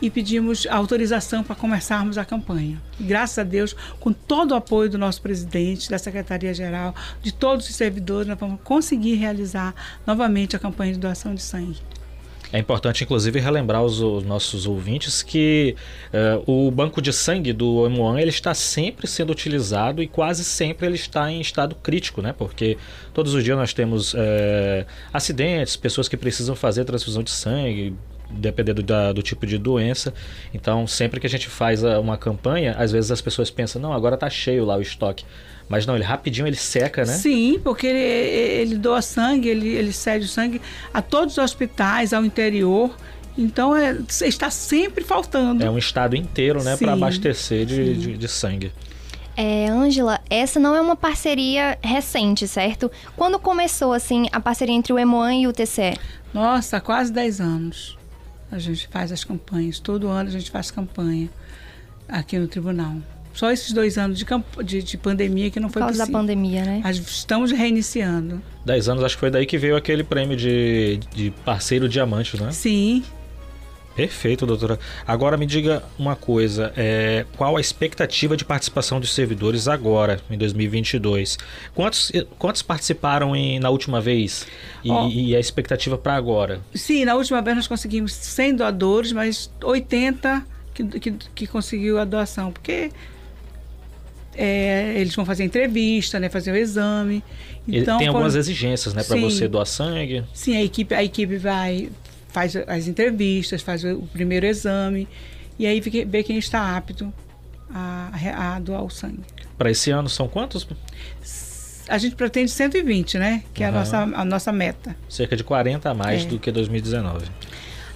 e 0.00 0.10
pedimos 0.10 0.66
autorização 0.66 1.42
para 1.42 1.56
começarmos 1.56 2.18
a 2.18 2.24
campanha. 2.24 2.80
E, 2.98 3.02
graças 3.02 3.38
a 3.38 3.42
Deus, 3.42 3.74
com 3.98 4.12
todo 4.12 4.52
o 4.52 4.54
apoio 4.54 4.88
do 4.88 4.98
nosso 4.98 5.20
presidente, 5.20 5.90
da 5.90 5.98
Secretaria-Geral, 5.98 6.94
de 7.22 7.32
todos 7.32 7.68
os 7.68 7.74
servidores, 7.74 8.28
nós 8.28 8.38
vamos 8.38 8.60
conseguir 8.62 9.14
realizar 9.14 9.74
novamente 10.06 10.54
a 10.54 10.58
campanha 10.58 10.92
de 10.92 10.98
doação 10.98 11.34
de 11.34 11.42
sangue. 11.42 11.80
É 12.50 12.58
importante, 12.58 13.04
inclusive, 13.04 13.38
relembrar 13.40 13.82
os, 13.82 14.00
os 14.00 14.24
nossos 14.24 14.66
ouvintes 14.66 15.22
que 15.22 15.76
uh, 16.14 16.50
o 16.50 16.70
banco 16.70 17.02
de 17.02 17.12
sangue 17.12 17.52
do 17.52 17.82
M1 17.90 18.20
ele 18.20 18.30
está 18.30 18.54
sempre 18.54 19.06
sendo 19.06 19.30
utilizado 19.30 20.02
e 20.02 20.06
quase 20.06 20.42
sempre 20.44 20.86
ele 20.86 20.94
está 20.94 21.30
em 21.30 21.42
estado 21.42 21.74
crítico, 21.74 22.22
né? 22.22 22.34
Porque 22.36 22.78
todos 23.12 23.34
os 23.34 23.44
dias 23.44 23.56
nós 23.56 23.74
temos 23.74 24.14
uh, 24.14 24.18
acidentes, 25.12 25.76
pessoas 25.76 26.08
que 26.08 26.16
precisam 26.16 26.56
fazer 26.56 26.86
transfusão 26.86 27.22
de 27.22 27.30
sangue, 27.30 27.94
dependendo 28.30 28.82
da, 28.82 29.12
do 29.12 29.22
tipo 29.22 29.46
de 29.46 29.58
doença. 29.58 30.14
Então, 30.54 30.86
sempre 30.86 31.20
que 31.20 31.26
a 31.26 31.30
gente 31.30 31.48
faz 31.48 31.82
uma 31.82 32.16
campanha, 32.16 32.74
às 32.78 32.92
vezes 32.92 33.10
as 33.10 33.20
pessoas 33.20 33.50
pensam, 33.50 33.80
não, 33.80 33.92
agora 33.92 34.14
está 34.14 34.30
cheio 34.30 34.64
lá 34.64 34.76
o 34.76 34.80
estoque. 34.80 35.24
Mas 35.68 35.84
não, 35.84 35.94
ele 35.94 36.04
rapidinho 36.04 36.46
ele 36.46 36.56
seca, 36.56 37.04
né? 37.04 37.12
Sim, 37.12 37.60
porque 37.62 37.86
ele, 37.86 37.98
ele 37.98 38.78
doa 38.78 39.02
sangue, 39.02 39.48
ele, 39.48 39.68
ele 39.68 39.92
cede 39.92 40.24
o 40.24 40.28
sangue 40.28 40.60
a 40.92 41.02
todos 41.02 41.36
os 41.36 41.44
hospitais, 41.44 42.12
ao 42.12 42.24
interior. 42.24 42.94
Então 43.36 43.76
é, 43.76 43.96
está 44.24 44.50
sempre 44.50 45.04
faltando. 45.04 45.64
É 45.64 45.70
um 45.70 45.78
estado 45.78 46.16
inteiro, 46.16 46.62
né, 46.64 46.76
para 46.76 46.94
abastecer 46.94 47.66
de, 47.66 47.94
de, 47.94 48.16
de, 48.16 48.28
sangue. 48.28 48.72
É, 49.36 49.68
Ângela, 49.68 50.20
essa 50.28 50.58
não 50.58 50.74
é 50.74 50.80
uma 50.80 50.96
parceria 50.96 51.78
recente, 51.80 52.48
certo? 52.48 52.90
Quando 53.14 53.38
começou 53.38 53.92
assim 53.92 54.26
a 54.32 54.40
parceria 54.40 54.74
entre 54.74 54.92
o 54.92 54.98
Emoan 54.98 55.34
e 55.34 55.46
o 55.46 55.52
TCE? 55.52 55.96
Nossa, 56.34 56.78
há 56.78 56.80
quase 56.80 57.12
10 57.12 57.40
anos. 57.40 57.98
A 58.50 58.58
gente 58.58 58.88
faz 58.88 59.12
as 59.12 59.22
campanhas. 59.22 59.78
Todo 59.78 60.08
ano 60.08 60.28
a 60.28 60.32
gente 60.32 60.50
faz 60.50 60.70
campanha 60.72 61.28
aqui 62.08 62.38
no 62.38 62.48
tribunal. 62.48 62.96
Só 63.38 63.52
esses 63.52 63.72
dois 63.72 63.96
anos 63.96 64.18
de, 64.18 64.26
de, 64.64 64.82
de 64.82 64.96
pandemia 64.98 65.48
que 65.48 65.60
não 65.60 65.68
foi 65.68 65.80
Por 65.80 65.86
causa 65.86 66.00
possível. 66.00 66.12
da 66.12 66.18
pandemia, 66.18 66.64
né? 66.64 66.82
estamos 66.90 67.52
reiniciando. 67.52 68.42
Dez 68.66 68.88
anos, 68.88 69.04
acho 69.04 69.14
que 69.14 69.20
foi 69.20 69.30
daí 69.30 69.46
que 69.46 69.56
veio 69.56 69.76
aquele 69.76 70.02
prêmio 70.02 70.36
de, 70.36 70.98
de 71.14 71.30
parceiro 71.44 71.88
diamante, 71.88 72.36
né? 72.36 72.50
Sim. 72.50 73.04
Perfeito, 73.94 74.44
doutora. 74.44 74.76
Agora 75.06 75.36
me 75.36 75.46
diga 75.46 75.84
uma 75.96 76.16
coisa: 76.16 76.72
é, 76.76 77.26
qual 77.36 77.56
a 77.56 77.60
expectativa 77.60 78.36
de 78.36 78.44
participação 78.44 78.98
dos 78.98 79.14
servidores 79.14 79.68
agora, 79.68 80.20
em 80.28 80.36
2022? 80.36 81.38
Quantos, 81.76 82.10
quantos 82.40 82.62
participaram 82.62 83.36
em, 83.36 83.60
na 83.60 83.70
última 83.70 84.00
vez? 84.00 84.48
E, 84.82 84.90
oh, 84.90 85.08
e 85.08 85.36
a 85.36 85.38
expectativa 85.38 85.96
para 85.96 86.16
agora? 86.16 86.60
Sim, 86.74 87.04
na 87.04 87.14
última 87.14 87.40
vez 87.40 87.54
nós 87.54 87.68
conseguimos 87.68 88.12
100 88.14 88.56
doadores, 88.56 89.12
mas 89.12 89.48
80 89.62 90.44
que, 90.74 90.84
que, 90.98 91.12
que 91.12 91.46
conseguiu 91.46 92.00
a 92.00 92.04
doação, 92.04 92.50
porque 92.50 92.90
é, 94.40 94.94
eles 94.96 95.12
vão 95.16 95.24
fazer 95.24 95.42
entrevista, 95.42 96.20
né, 96.20 96.28
fazer 96.28 96.52
o 96.52 96.56
exame. 96.56 97.24
Então, 97.66 97.98
tem 97.98 98.06
algumas 98.06 98.36
exigências, 98.36 98.94
né, 98.94 99.02
para 99.02 99.16
você 99.16 99.48
doar 99.48 99.66
sangue. 99.66 100.24
Sim, 100.32 100.56
a 100.56 100.62
equipe, 100.62 100.94
a 100.94 101.02
equipe 101.02 101.36
vai 101.36 101.90
faz 102.28 102.54
as 102.54 102.86
entrevistas, 102.86 103.62
faz 103.62 103.82
o 103.84 104.02
primeiro 104.12 104.46
exame 104.46 105.08
e 105.58 105.66
aí 105.66 105.80
vê 105.80 106.22
quem 106.22 106.38
está 106.38 106.76
apto 106.76 107.12
a, 107.68 108.10
a 108.54 108.60
doar 108.60 108.84
o 108.84 108.90
sangue. 108.90 109.24
Para 109.56 109.70
esse 109.70 109.90
ano 109.90 110.08
são 110.08 110.28
quantos? 110.28 110.68
A 111.88 111.98
gente 111.98 112.14
pretende 112.14 112.50
120, 112.50 113.18
né? 113.18 113.42
Que 113.52 113.62
uhum. 113.62 113.66
é 113.66 113.70
a 113.70 113.72
nossa, 113.72 113.98
a 113.98 114.24
nossa 114.24 114.52
meta. 114.52 114.94
Cerca 115.08 115.34
de 115.34 115.42
40 115.42 115.90
a 115.90 115.94
mais 115.94 116.22
é. 116.22 116.26
do 116.26 116.38
que 116.38 116.52
2019. 116.52 117.26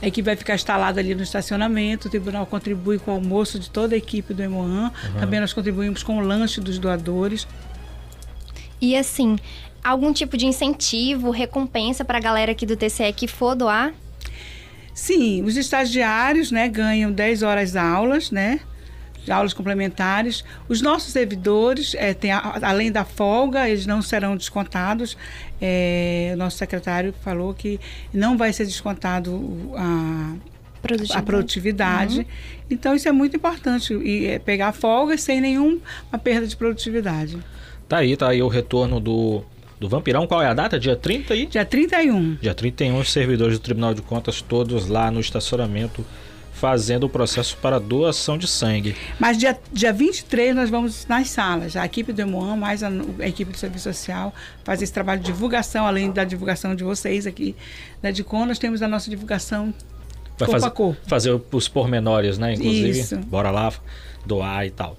A 0.03 0.09
equipe 0.09 0.27
vai 0.27 0.35
ficar 0.35 0.57
instalada 0.57 1.01
ali 1.01 1.15
no 1.15 1.23
estacionamento, 1.23 2.09
o 2.09 2.11
tribunal 2.11 2.45
contribui 2.45 2.99
com 2.99 3.13
o 3.13 3.15
almoço 3.15 3.57
de 3.57 3.71
toda 3.71 3.95
a 3.95 3.99
equipe 3.99 4.35
do 4.35 4.43
Emoan, 4.43 4.91
uhum. 4.91 5.21
também 5.21 5.39
nós 5.39 5.53
contribuímos 5.53 6.03
com 6.03 6.19
o 6.19 6.21
lanche 6.21 6.61
dos 6.61 6.77
doadores. 6.77 7.47
E 8.81 8.97
assim, 8.97 9.39
algum 9.83 10.13
tipo 10.13 10.37
de 10.37 10.45
incentivo, 10.45 11.31
recompensa 11.31 12.05
para 12.05 12.19
a 12.19 12.21
galera 12.21 12.51
aqui 12.51 12.67
do 12.67 12.77
TCE 12.77 13.13
que 13.13 13.29
for 13.29 13.55
doar? 13.55 13.95
Sim, 14.93 15.45
os 15.45 15.57
estagiários 15.57 16.51
né, 16.51 16.69
ganham 16.69 17.13
10 17.13 17.45
horas 17.45 17.77
aulas, 17.77 18.33
né? 18.33 18.59
De 19.25 19.31
aulas 19.31 19.53
complementares. 19.53 20.45
Os 20.69 20.81
nossos 20.81 21.13
servidores, 21.13 21.95
é, 21.97 22.15
tem 22.15 22.33
a, 22.33 22.59
além 22.63 22.91
da 22.91 23.05
folga, 23.05 23.69
eles 23.69 23.87
não 23.87 24.03
serão 24.03 24.37
descontados. 24.37 25.17
É, 25.61 26.33
o 26.35 26.37
nosso 26.37 26.59
secretário 26.59 27.15
falou 27.23 27.55
que 27.55 27.79
não 28.13 28.37
vai 28.37 28.53
ser 28.53 28.65
descontado 28.65 29.73
a 29.77 30.35
produtividade. 30.83 31.19
A 31.19 31.23
produtividade. 31.23 32.19
Uhum. 32.19 32.25
Então, 32.71 32.95
isso 32.95 33.09
é 33.09 33.13
muito 33.13 33.37
importante. 33.37 33.95
E 33.95 34.27
é 34.27 34.39
pegar 34.39 34.73
folga 34.73 35.17
sem 35.17 35.41
nenhuma 35.41 35.81
perda 36.23 36.47
de 36.47 36.57
produtividade. 36.57 37.39
Tá 37.89 37.99
aí, 37.99 38.17
tá 38.17 38.29
aí 38.29 38.43
o 38.43 38.49
retorno 38.49 38.99
do, 38.99 39.45
do 39.79 39.89
Vampirão. 39.89 40.27
Qual 40.27 40.43
é 40.43 40.47
a 40.47 40.55
data? 40.55 40.81
Dia 40.81 40.97
30 40.97 41.35
aí? 41.35 41.47
Dia 41.47 41.65
31. 41.65 42.37
Dia 42.41 42.55
31, 42.55 42.99
os 42.99 43.13
servidores 43.13 43.59
do 43.59 43.63
Tribunal 43.63 43.95
de 43.95 44.03
Contas 44.03 44.41
todos 44.41 44.89
lá 44.89 45.11
no 45.11 45.21
estacionamento 45.21 46.05
fazendo 46.63 47.05
o 47.07 47.09
processo 47.09 47.57
para 47.57 47.81
doação 47.81 48.39
de 48.39 48.47
sangue. 48.47 48.95
Mas 49.19 49.37
dia, 49.37 49.59
dia 49.73 49.93
23 49.93 50.55
nós 50.55 50.71
vamos 50.71 51.05
nas 51.09 51.29
salas. 51.29 51.75
A 51.75 51.85
equipe 51.85 52.13
do 52.13 52.23
Emoan, 52.23 52.55
mais 52.55 52.85
a, 52.85 52.89
a, 53.19 53.27
equipe 53.27 53.51
do 53.51 53.59
Serviço 53.59 53.93
Social, 53.93 54.33
faz 54.63 54.81
esse 54.81 54.93
trabalho 54.93 55.19
de 55.19 55.27
divulgação, 55.27 55.85
além 55.85 56.13
da 56.13 56.23
divulgação 56.23 56.77
de 56.77 56.85
vocês 56.85 57.27
aqui 57.27 57.57
da 58.01 58.13
DICON, 58.13 58.47
nós 58.47 58.61
temos 58.61 58.81
a 58.81 58.87
nossa 58.87 59.11
divulgação 59.11 59.75
Vai 60.39 60.49
fazer, 60.49 60.73
fazer 61.05 61.41
os 61.51 61.69
pormenores, 61.69 62.39
né? 62.39 62.55
Inclusive, 62.55 63.01
Isso. 63.01 63.17
bora 63.19 63.51
lá 63.51 63.73
doar 64.25 64.65
e 64.65 64.71
tal. 64.71 64.97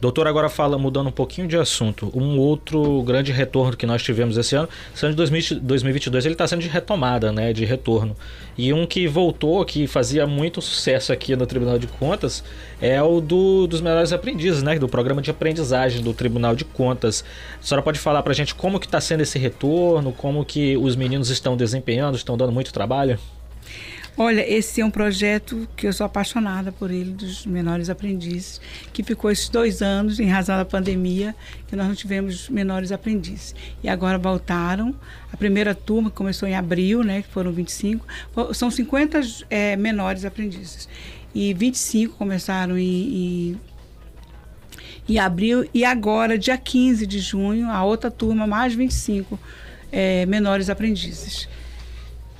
Doutor, 0.00 0.28
agora 0.28 0.48
fala, 0.48 0.78
mudando 0.78 1.08
um 1.08 1.12
pouquinho 1.12 1.48
de 1.48 1.56
assunto, 1.56 2.08
um 2.14 2.38
outro 2.38 3.02
grande 3.02 3.32
retorno 3.32 3.76
que 3.76 3.84
nós 3.84 4.00
tivemos 4.00 4.36
esse 4.36 4.54
ano, 4.54 4.68
esse 4.94 5.04
ano 5.04 5.12
de 5.12 5.56
2022, 5.60 6.24
ele 6.24 6.34
está 6.34 6.46
sendo 6.46 6.60
de 6.60 6.68
retomada, 6.68 7.32
né, 7.32 7.52
de 7.52 7.64
retorno. 7.64 8.16
E 8.56 8.72
um 8.72 8.86
que 8.86 9.08
voltou, 9.08 9.64
que 9.64 9.88
fazia 9.88 10.24
muito 10.24 10.62
sucesso 10.62 11.12
aqui 11.12 11.34
no 11.34 11.46
Tribunal 11.46 11.80
de 11.80 11.88
Contas, 11.88 12.44
é 12.80 13.02
o 13.02 13.20
do, 13.20 13.66
dos 13.66 13.80
melhores 13.80 14.12
aprendizes, 14.12 14.62
né, 14.62 14.78
do 14.78 14.88
programa 14.88 15.20
de 15.20 15.32
aprendizagem 15.32 16.00
do 16.00 16.14
Tribunal 16.14 16.54
de 16.54 16.64
Contas. 16.64 17.24
A 17.60 17.66
senhora 17.66 17.82
pode 17.82 17.98
falar 17.98 18.22
para 18.22 18.30
a 18.30 18.36
gente 18.36 18.54
como 18.54 18.78
que 18.78 18.86
está 18.86 19.00
sendo 19.00 19.22
esse 19.22 19.36
retorno, 19.36 20.12
como 20.12 20.44
que 20.44 20.76
os 20.76 20.94
meninos 20.94 21.28
estão 21.28 21.56
desempenhando, 21.56 22.16
estão 22.16 22.36
dando 22.36 22.52
muito 22.52 22.72
trabalho? 22.72 23.18
Olha, 24.20 24.44
esse 24.52 24.80
é 24.80 24.84
um 24.84 24.90
projeto 24.90 25.68
que 25.76 25.86
eu 25.86 25.92
sou 25.92 26.04
apaixonada 26.04 26.72
por 26.72 26.90
ele, 26.90 27.12
dos 27.12 27.46
menores 27.46 27.88
aprendizes, 27.88 28.60
que 28.92 29.04
ficou 29.04 29.30
esses 29.30 29.48
dois 29.48 29.80
anos, 29.80 30.18
em 30.18 30.26
razão 30.26 30.56
da 30.56 30.64
pandemia, 30.64 31.36
que 31.68 31.76
nós 31.76 31.86
não 31.86 31.94
tivemos 31.94 32.48
menores 32.48 32.90
aprendizes. 32.90 33.54
E 33.80 33.88
agora 33.88 34.18
voltaram. 34.18 34.92
A 35.32 35.36
primeira 35.36 35.72
turma 35.72 36.10
começou 36.10 36.48
em 36.48 36.56
abril, 36.56 37.04
né, 37.04 37.22
que 37.22 37.28
foram 37.28 37.52
25, 37.52 38.04
são 38.52 38.72
50 38.72 39.20
é, 39.48 39.76
menores 39.76 40.24
aprendizes. 40.24 40.88
E 41.32 41.54
25 41.54 42.16
começaram 42.16 42.76
em, 42.76 43.52
em 43.52 43.60
em 45.08 45.18
abril 45.18 45.66
e 45.72 45.86
agora, 45.86 46.36
dia 46.36 46.58
15 46.58 47.06
de 47.06 47.18
junho, 47.18 47.70
a 47.70 47.82
outra 47.82 48.10
turma, 48.10 48.46
mais 48.46 48.74
25 48.74 49.40
é, 49.90 50.26
menores 50.26 50.68
aprendizes. 50.68 51.48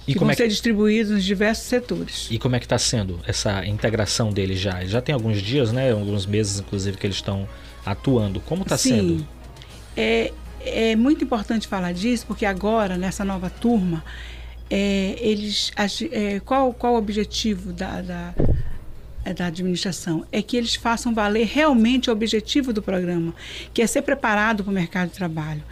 E 0.09 0.15
que 0.15 0.19
vão 0.19 0.31
é 0.31 0.33
que... 0.35 0.43
ser 0.43 0.49
distribuídos 0.49 1.13
nos 1.13 1.25
diversos 1.25 1.67
setores. 1.67 2.29
E 2.31 2.39
como 2.39 2.57
é 2.57 2.59
que 2.59 2.65
está 2.65 2.79
sendo 2.79 3.21
essa 3.27 3.65
integração 3.67 4.33
deles 4.33 4.59
já? 4.59 4.83
Já 4.87 5.03
tem 5.03 5.15
alguns 5.15 5.43
dias, 5.43 5.71
né? 5.71 5.93
Alguns 5.93 6.25
meses, 6.25 6.61
inclusive, 6.61 6.97
que 6.97 7.07
eles 7.07 7.17
estão 7.17 7.47
atuando. 7.85 8.41
Como 8.41 8.63
está 8.63 8.79
sendo? 8.79 9.27
É, 9.95 10.33
é 10.65 10.97
muito 10.97 11.23
importante 11.23 11.69
falar 11.69 11.93
disso, 11.93 12.25
porque 12.27 12.47
agora, 12.47 12.97
nessa 12.97 13.23
nova 13.23 13.51
turma, 13.51 14.03
é, 14.71 15.17
eles, 15.21 15.73
é, 16.11 16.41
qual, 16.41 16.73
qual 16.73 16.95
o 16.95 16.97
objetivo 16.97 17.71
da, 17.71 18.01
da, 18.01 18.35
da 19.37 19.47
administração? 19.47 20.25
É 20.33 20.41
que 20.41 20.57
eles 20.57 20.75
façam 20.75 21.13
valer 21.13 21.47
realmente 21.47 22.09
o 22.09 22.13
objetivo 22.15 22.73
do 22.73 22.81
programa, 22.81 23.35
que 23.75 23.83
é 23.83 23.87
ser 23.87 24.01
preparado 24.01 24.65
para 24.65 24.71
o 24.71 24.75
mercado 24.75 25.11
de 25.11 25.15
trabalho 25.15 25.63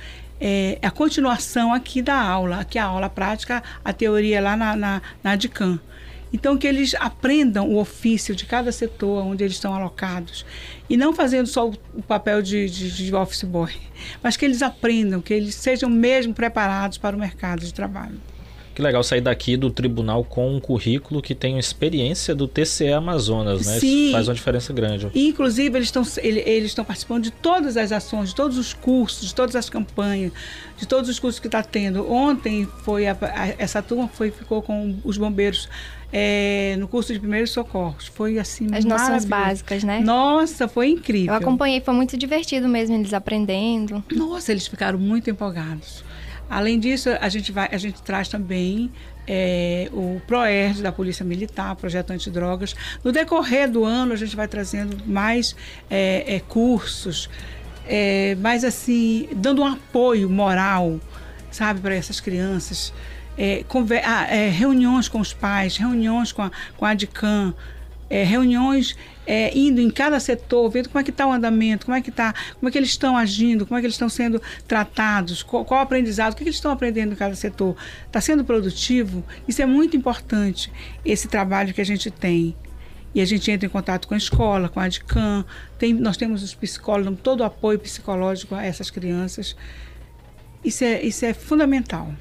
é, 0.40 0.78
a 0.82 0.90
continuação 0.90 1.72
aqui 1.72 2.02
da 2.02 2.20
aula, 2.20 2.60
aqui 2.60 2.78
a 2.78 2.84
aula 2.84 3.08
prática, 3.08 3.62
a 3.84 3.92
teoria 3.92 4.40
lá 4.40 4.56
na, 4.56 4.76
na, 4.76 5.02
na 5.22 5.32
ADCAM. 5.32 5.80
Então, 6.32 6.58
que 6.58 6.66
eles 6.66 6.94
aprendam 6.96 7.68
o 7.70 7.78
ofício 7.78 8.34
de 8.34 8.44
cada 8.44 8.72
setor 8.72 9.24
onde 9.24 9.44
eles 9.44 9.54
estão 9.54 9.72
alocados. 9.72 10.44
E 10.90 10.96
não 10.96 11.14
fazendo 11.14 11.46
só 11.46 11.68
o 11.68 12.02
papel 12.02 12.42
de, 12.42 12.68
de, 12.68 12.90
de 12.90 13.14
office 13.14 13.44
boy, 13.44 13.72
mas 14.22 14.36
que 14.36 14.44
eles 14.44 14.60
aprendam, 14.60 15.20
que 15.20 15.32
eles 15.32 15.54
sejam 15.54 15.88
mesmo 15.88 16.34
preparados 16.34 16.98
para 16.98 17.16
o 17.16 17.18
mercado 17.18 17.60
de 17.60 17.72
trabalho. 17.72 18.20
Que 18.76 18.82
legal 18.82 19.02
sair 19.02 19.22
daqui 19.22 19.56
do 19.56 19.70
tribunal 19.70 20.22
com 20.22 20.54
um 20.54 20.60
currículo 20.60 21.22
que 21.22 21.34
tem 21.34 21.58
experiência 21.58 22.34
do 22.34 22.46
TCE 22.46 22.92
Amazonas, 22.92 23.66
né? 23.66 23.80
Sim. 23.80 24.02
Isso 24.02 24.12
faz 24.12 24.28
uma 24.28 24.34
diferença 24.34 24.70
grande. 24.70 25.10
Inclusive, 25.14 25.78
eles 25.78 25.88
estão 25.88 26.02
eles 26.22 26.66
estão 26.66 26.84
participando 26.84 27.22
de 27.22 27.30
todas 27.30 27.78
as 27.78 27.90
ações, 27.90 28.28
de 28.28 28.34
todos 28.34 28.58
os 28.58 28.74
cursos, 28.74 29.28
de 29.28 29.34
todas 29.34 29.56
as 29.56 29.70
campanhas, 29.70 30.30
de 30.76 30.86
todos 30.86 31.08
os 31.08 31.18
cursos 31.18 31.40
que 31.40 31.48
está 31.48 31.62
tendo. 31.62 32.06
Ontem 32.12 32.68
foi 32.82 33.06
a, 33.06 33.16
a, 33.18 33.48
essa 33.56 33.80
turma 33.80 34.08
foi 34.08 34.30
ficou 34.30 34.60
com 34.60 34.94
os 35.02 35.16
bombeiros 35.16 35.70
é, 36.12 36.76
no 36.78 36.86
curso 36.86 37.14
de 37.14 37.18
primeiros 37.18 37.52
socorros. 37.52 38.08
Foi 38.08 38.38
assim 38.38 38.66
As 38.74 38.84
noções 38.84 39.24
básicas, 39.24 39.84
né? 39.84 40.00
Nossa, 40.00 40.68
foi 40.68 40.90
incrível. 40.90 41.32
Eu 41.32 41.38
acompanhei, 41.38 41.80
foi 41.80 41.94
muito 41.94 42.14
divertido 42.14 42.68
mesmo 42.68 42.94
eles 42.94 43.14
aprendendo. 43.14 44.04
Nossa, 44.14 44.52
eles 44.52 44.66
ficaram 44.66 44.98
muito 44.98 45.30
empolgados. 45.30 46.04
Além 46.48 46.78
disso, 46.78 47.10
a 47.20 47.28
gente, 47.28 47.50
vai, 47.50 47.68
a 47.72 47.78
gente 47.78 48.00
traz 48.02 48.28
também 48.28 48.90
é, 49.26 49.88
o 49.92 50.20
PROERD 50.26 50.82
da 50.82 50.92
Polícia 50.92 51.24
Militar, 51.24 51.74
Projeto 51.74 52.12
Antidrogas. 52.12 52.74
No 53.02 53.10
decorrer 53.10 53.70
do 53.70 53.84
ano, 53.84 54.12
a 54.12 54.16
gente 54.16 54.36
vai 54.36 54.46
trazendo 54.46 54.96
mais 55.06 55.56
é, 55.90 56.36
é, 56.36 56.40
cursos, 56.40 57.28
é, 57.86 58.36
mais 58.36 58.64
assim, 58.64 59.28
dando 59.34 59.62
um 59.62 59.66
apoio 59.66 60.30
moral, 60.30 61.00
sabe, 61.50 61.80
para 61.80 61.94
essas 61.94 62.20
crianças. 62.20 62.92
É, 63.36 63.64
conver, 63.68 64.02
ah, 64.04 64.26
é, 64.30 64.48
reuniões 64.48 65.08
com 65.08 65.20
os 65.20 65.32
pais, 65.32 65.76
reuniões 65.76 66.32
com 66.32 66.42
a, 66.42 66.50
com 66.76 66.86
a 66.86 66.94
ADCAM, 68.08 68.24
reuniões 68.24 68.96
é, 69.26 69.56
indo 69.56 69.80
em 69.80 69.90
cada 69.90 70.20
setor, 70.20 70.70
vendo 70.70 70.88
como 70.88 71.00
é 71.00 71.04
que 71.04 71.10
está 71.10 71.26
o 71.26 71.32
andamento, 71.32 71.86
como 71.86 71.96
é 71.96 72.00
que 72.00 72.10
está, 72.10 72.32
como 72.54 72.68
é 72.68 72.72
que 72.72 72.78
eles 72.78 72.90
estão 72.90 73.16
agindo, 73.16 73.66
como 73.66 73.76
é 73.76 73.80
que 73.80 73.86
eles 73.86 73.94
estão 73.94 74.08
sendo 74.08 74.40
tratados, 74.68 75.42
qual, 75.42 75.64
qual 75.64 75.80
aprendizado, 75.80 76.32
o 76.32 76.36
que, 76.36 76.44
que 76.44 76.48
eles 76.48 76.56
estão 76.56 76.70
aprendendo 76.70 77.12
em 77.12 77.16
cada 77.16 77.34
setor. 77.34 77.76
Está 78.06 78.20
sendo 78.20 78.44
produtivo? 78.44 79.24
Isso 79.48 79.60
é 79.60 79.66
muito 79.66 79.96
importante, 79.96 80.72
esse 81.04 81.26
trabalho 81.26 81.74
que 81.74 81.80
a 81.80 81.84
gente 81.84 82.10
tem. 82.10 82.54
E 83.14 83.20
a 83.20 83.24
gente 83.24 83.50
entra 83.50 83.66
em 83.66 83.70
contato 83.70 84.06
com 84.06 84.14
a 84.14 84.18
escola, 84.18 84.68
com 84.68 84.78
a 84.78 84.84
ADCAM, 84.84 85.44
tem, 85.78 85.94
nós 85.94 86.16
temos 86.16 86.42
os 86.42 86.54
psicólogos, 86.54 87.18
todo 87.22 87.40
o 87.40 87.44
apoio 87.44 87.78
psicológico 87.78 88.54
a 88.54 88.62
essas 88.62 88.90
crianças. 88.90 89.56
Isso 90.62 90.84
é, 90.84 91.02
isso 91.02 91.24
é 91.24 91.32
fundamental. 91.32 92.12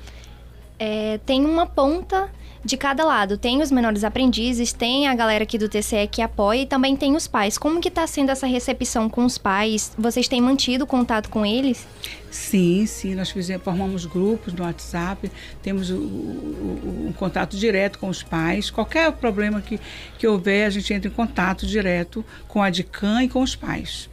É, 0.79 1.19
tem 1.25 1.43
uma 1.45 1.65
ponta 1.65 2.29
de 2.65 2.75
cada 2.75 3.05
lado. 3.05 3.37
Tem 3.37 3.61
os 3.61 3.71
menores 3.71 4.03
aprendizes, 4.03 4.73
tem 4.73 5.07
a 5.07 5.13
galera 5.13 5.43
aqui 5.43 5.57
do 5.57 5.69
TCE 5.69 6.07
que 6.11 6.21
apoia 6.21 6.63
e 6.63 6.65
também 6.65 6.95
tem 6.95 7.15
os 7.15 7.27
pais. 7.27 7.59
Como 7.59 7.79
que 7.79 7.89
está 7.89 8.07
sendo 8.07 8.31
essa 8.31 8.47
recepção 8.47 9.07
com 9.07 9.23
os 9.23 9.37
pais? 9.37 9.91
Vocês 9.97 10.27
têm 10.27 10.41
mantido 10.41 10.87
contato 10.87 11.29
com 11.29 11.45
eles? 11.45 11.87
Sim, 12.31 12.85
sim. 12.87 13.13
Nós 13.13 13.29
fizemos, 13.29 13.63
formamos 13.63 14.05
grupos 14.05 14.51
no 14.51 14.63
WhatsApp, 14.63 15.31
temos 15.61 15.91
o, 15.91 17.13
contato 17.17 17.55
direto 17.55 17.99
com 17.99 18.09
os 18.09 18.23
pais. 18.23 18.71
Qualquer 18.71 19.11
problema 19.13 19.61
que, 19.61 19.79
que 20.17 20.27
houver, 20.27 20.65
a 20.65 20.69
gente 20.71 20.91
entra 20.91 21.09
em 21.09 21.13
contato 21.13 21.67
direto 21.67 22.25
com 22.47 22.63
a 22.63 22.69
DICAM 22.69 23.23
e 23.23 23.29
com 23.29 23.41
os 23.41 23.55
pais. 23.55 24.09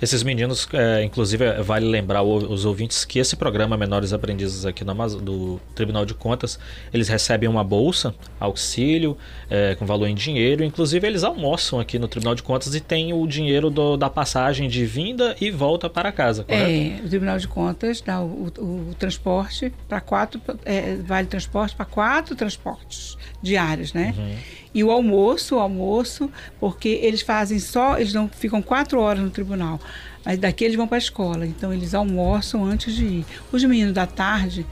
Esses 0.00 0.22
meninos, 0.22 0.68
é, 0.72 1.02
inclusive, 1.02 1.44
é, 1.44 1.62
vale 1.62 1.86
lembrar 1.86 2.22
os 2.22 2.64
ouvintes 2.64 3.04
que 3.04 3.18
esse 3.18 3.34
programa 3.34 3.76
Menores 3.76 4.12
Aprendizes 4.12 4.66
aqui 4.66 4.84
no 4.84 4.96
do 5.20 5.60
Tribunal 5.74 6.04
de 6.04 6.14
Contas, 6.14 6.58
eles 6.92 7.08
recebem 7.08 7.48
uma 7.48 7.62
bolsa, 7.62 8.14
auxílio, 8.40 9.16
é, 9.48 9.74
com 9.74 9.86
valor 9.86 10.06
em 10.06 10.14
dinheiro. 10.14 10.64
Inclusive, 10.64 11.06
eles 11.06 11.24
almoçam 11.24 11.80
aqui 11.80 11.98
no 11.98 12.08
Tribunal 12.08 12.34
de 12.34 12.42
Contas 12.42 12.74
e 12.74 12.80
tem 12.80 13.12
o 13.12 13.26
dinheiro 13.26 13.70
do, 13.70 13.96
da 13.96 14.10
passagem 14.10 14.68
de 14.68 14.84
vinda 14.84 15.36
e 15.40 15.50
volta 15.50 15.88
para 15.88 16.12
casa, 16.12 16.44
correto? 16.44 16.70
É, 16.70 17.04
o 17.04 17.08
Tribunal 17.08 17.38
de 17.38 17.48
Contas 17.48 18.00
dá 18.00 18.20
o, 18.20 18.52
o, 18.58 18.90
o 18.90 18.94
transporte 18.98 19.72
para 19.88 20.00
quatro, 20.00 20.40
é, 20.64 20.96
vale 20.96 21.26
transporte 21.26 21.74
para 21.74 21.84
quatro 21.84 22.34
transportes 22.34 23.16
diários, 23.42 23.92
né? 23.92 24.14
Uhum. 24.16 24.36
E 24.74 24.84
o 24.84 24.90
almoço, 24.90 25.56
o 25.56 25.58
almoço, 25.58 26.30
porque 26.60 27.00
eles 27.02 27.22
fazem 27.22 27.58
só, 27.58 27.98
eles 27.98 28.12
não 28.12 28.28
ficam 28.28 28.60
quatro 28.60 29.00
horas 29.00 29.22
no 29.22 29.30
tribunal. 29.30 29.80
Mas 30.26 30.40
daqui 30.40 30.64
eles 30.64 30.76
vão 30.76 30.88
para 30.88 30.96
a 30.96 30.98
escola. 30.98 31.46
Então 31.46 31.72
eles 31.72 31.94
almoçam 31.94 32.64
antes 32.64 32.92
de 32.92 33.04
ir. 33.04 33.26
Os 33.52 33.62
meninos 33.62 33.94
da 33.94 34.06
tarde 34.06 34.66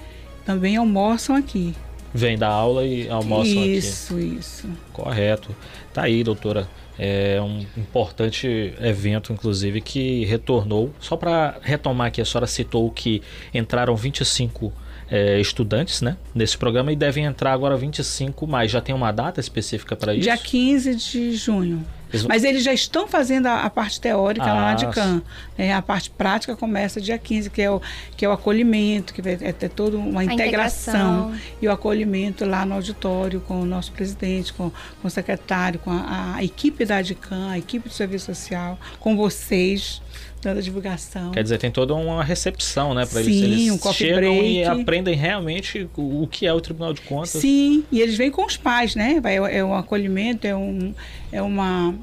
também 0.44 0.76
almoçam 0.76 1.36
aqui. 1.36 1.72
Vêm 2.12 2.36
da 2.36 2.48
aula 2.48 2.84
e 2.84 3.08
almoçam 3.08 3.64
isso, 3.64 4.14
aqui. 4.14 4.26
Isso, 4.26 4.38
isso. 4.38 4.68
Correto. 4.92 5.54
Tá 5.92 6.02
aí, 6.02 6.24
doutora. 6.24 6.68
É 6.98 7.40
um 7.40 7.64
importante 7.76 8.74
evento, 8.80 9.32
inclusive, 9.32 9.80
que 9.80 10.24
retornou. 10.24 10.92
Só 11.00 11.16
para 11.16 11.58
retomar 11.60 12.08
aqui, 12.08 12.20
a 12.20 12.24
senhora 12.24 12.46
citou 12.46 12.88
que 12.90 13.22
entraram 13.52 13.96
25 13.96 14.72
é, 15.10 15.40
estudantes 15.40 16.02
né, 16.02 16.16
nesse 16.34 16.56
programa 16.56 16.92
e 16.92 16.96
devem 16.96 17.24
entrar 17.24 17.52
agora 17.52 17.76
25 17.76 18.46
mais. 18.46 18.70
Já 18.70 18.80
tem 18.80 18.94
uma 18.94 19.10
data 19.12 19.40
específica 19.40 19.96
para 19.96 20.14
isso? 20.14 20.22
Dia 20.22 20.36
15 20.36 20.94
de 20.94 21.32
junho. 21.36 21.84
Mas 22.28 22.44
eles 22.44 22.62
já 22.62 22.72
estão 22.72 23.08
fazendo 23.08 23.46
a, 23.46 23.62
a 23.62 23.70
parte 23.70 24.00
teórica 24.00 24.46
ah, 24.46 24.54
lá 24.54 24.60
na 24.60 24.74
DICAM. 24.74 25.22
É, 25.58 25.72
a 25.72 25.82
parte 25.82 26.10
prática 26.10 26.56
começa 26.56 27.00
dia 27.00 27.18
15, 27.18 27.50
que 27.50 27.62
é 27.62 27.70
o, 27.70 27.80
que 28.16 28.24
é 28.24 28.28
o 28.28 28.32
acolhimento, 28.32 29.12
que 29.12 29.20
vai 29.20 29.36
ter 29.36 29.68
toda 29.68 29.96
uma 29.96 30.24
integração, 30.24 31.30
integração, 31.30 31.40
e 31.60 31.68
o 31.68 31.72
acolhimento 31.72 32.44
lá 32.44 32.64
no 32.64 32.74
auditório 32.74 33.40
com 33.40 33.60
o 33.60 33.64
nosso 33.64 33.92
presidente, 33.92 34.52
com, 34.52 34.70
com 35.00 35.08
o 35.08 35.10
secretário, 35.10 35.80
com 35.80 35.90
a, 35.90 36.34
a 36.36 36.44
equipe 36.44 36.84
da 36.84 37.02
DICAM, 37.02 37.50
a 37.50 37.58
equipe 37.58 37.88
do 37.88 37.94
serviço 37.94 38.26
social, 38.26 38.78
com 39.00 39.16
vocês 39.16 40.00
dando 40.44 40.58
a 40.58 40.60
divulgação. 40.60 41.32
Quer 41.32 41.42
dizer, 41.42 41.58
tem 41.58 41.70
toda 41.70 41.94
uma 41.94 42.22
recepção, 42.22 42.94
né, 42.94 43.06
para 43.06 43.20
eles. 43.20 43.42
Eles 43.42 43.70
um 43.70 43.92
chegam 43.92 44.36
break. 44.36 44.52
e 44.52 44.64
aprendem 44.64 45.14
realmente 45.14 45.88
o, 45.96 46.28
que 46.30 46.46
é 46.46 46.52
o 46.52 46.60
Tribunal 46.60 46.92
de 46.92 47.00
Contas. 47.00 47.30
Sim, 47.30 47.84
e 47.90 48.00
eles 48.00 48.16
vêm 48.16 48.30
com 48.30 48.44
os 48.44 48.56
pais, 48.56 48.94
né? 48.94 49.20
É, 49.24 49.58
é 49.58 49.64
um 49.64 49.74
acolhimento, 49.74 50.46
é, 50.46 50.54
um, 50.54 50.94
é 51.32 51.40
uma 51.40 51.94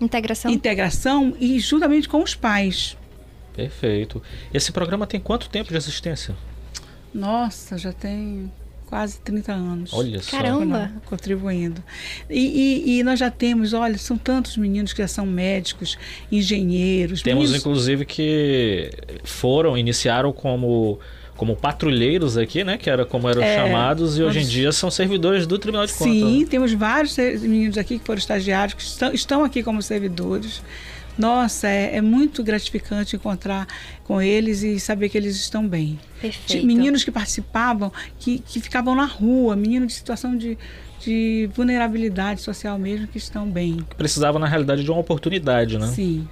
integração. 0.00 0.50
integração 0.50 1.36
e 1.40 1.58
juntamente 1.58 2.08
com 2.08 2.22
os 2.22 2.34
pais. 2.34 2.96
Perfeito. 3.54 4.22
Esse 4.52 4.72
programa 4.72 5.06
tem 5.06 5.20
quanto 5.20 5.48
tempo 5.48 5.70
de 5.70 5.76
existência? 5.76 6.34
Nossa, 7.12 7.76
já 7.78 7.92
tem 7.92 8.50
quase 8.94 9.18
30 9.18 9.52
anos. 9.52 9.92
Olha 9.92 10.22
só. 10.22 10.36
Caramba! 10.36 10.88
Contribuindo. 11.06 11.82
E, 12.30 12.38
e, 12.86 12.98
e, 12.98 13.02
nós 13.02 13.18
já 13.18 13.28
temos, 13.28 13.72
olha, 13.72 13.98
são 13.98 14.16
tantos 14.16 14.56
meninos 14.56 14.92
que 14.92 15.02
já 15.02 15.08
são 15.08 15.26
médicos, 15.26 15.98
engenheiros. 16.30 17.20
Temos, 17.20 17.42
meninos... 17.42 17.60
inclusive, 17.60 18.04
que 18.04 18.92
foram, 19.24 19.76
iniciaram 19.76 20.32
como 20.32 21.00
como 21.36 21.56
patrulheiros 21.56 22.38
aqui, 22.38 22.62
né? 22.62 22.78
Que 22.78 22.88
era 22.88 23.04
como 23.04 23.28
eram 23.28 23.42
é, 23.42 23.56
chamados, 23.56 24.16
e 24.16 24.22
hoje 24.22 24.38
em 24.38 24.46
dia 24.46 24.70
são 24.70 24.88
servidores 24.88 25.48
do 25.48 25.58
Tribunal 25.58 25.84
de 25.84 25.92
Contas. 25.92 26.14
Sim, 26.14 26.42
né? 26.42 26.46
temos 26.48 26.72
vários 26.72 27.18
meninos 27.18 27.76
aqui 27.76 27.98
que 27.98 28.04
foram 28.04 28.20
estagiários, 28.20 28.74
que 28.74 28.82
estão, 28.82 29.12
estão 29.12 29.44
aqui 29.44 29.60
como 29.60 29.82
servidores. 29.82 30.62
Nossa, 31.16 31.68
é, 31.68 31.96
é, 31.96 32.00
muito 32.00 32.42
gratificante 32.42 33.16
encontrar 33.16 33.66
com 34.02 34.20
eles 34.20 34.62
e 34.62 34.80
saber 34.80 35.08
que 35.08 35.16
eles 35.16 35.36
estão 35.36 35.66
bem. 35.66 35.98
Perfeito. 36.20 36.66
Meninos 36.66 37.04
que 37.04 37.10
participavam, 37.10 37.92
que, 38.18 38.40
que 38.40 38.60
ficavam 38.60 38.94
na 38.94 39.06
rua, 39.06 39.54
meninos 39.54 39.88
de 39.88 39.94
situação 39.94 40.36
de, 40.36 40.58
de 41.00 41.48
vulnerabilidade 41.54 42.42
social 42.42 42.78
mesmo, 42.78 43.06
que 43.06 43.18
estão 43.18 43.48
bem. 43.48 43.86
Precisavam, 43.96 44.40
na 44.40 44.48
realidade, 44.48 44.82
de 44.82 44.90
uma 44.90 45.00
oportunidade, 45.00 45.78
né? 45.78 45.86
Sim. 45.86 46.26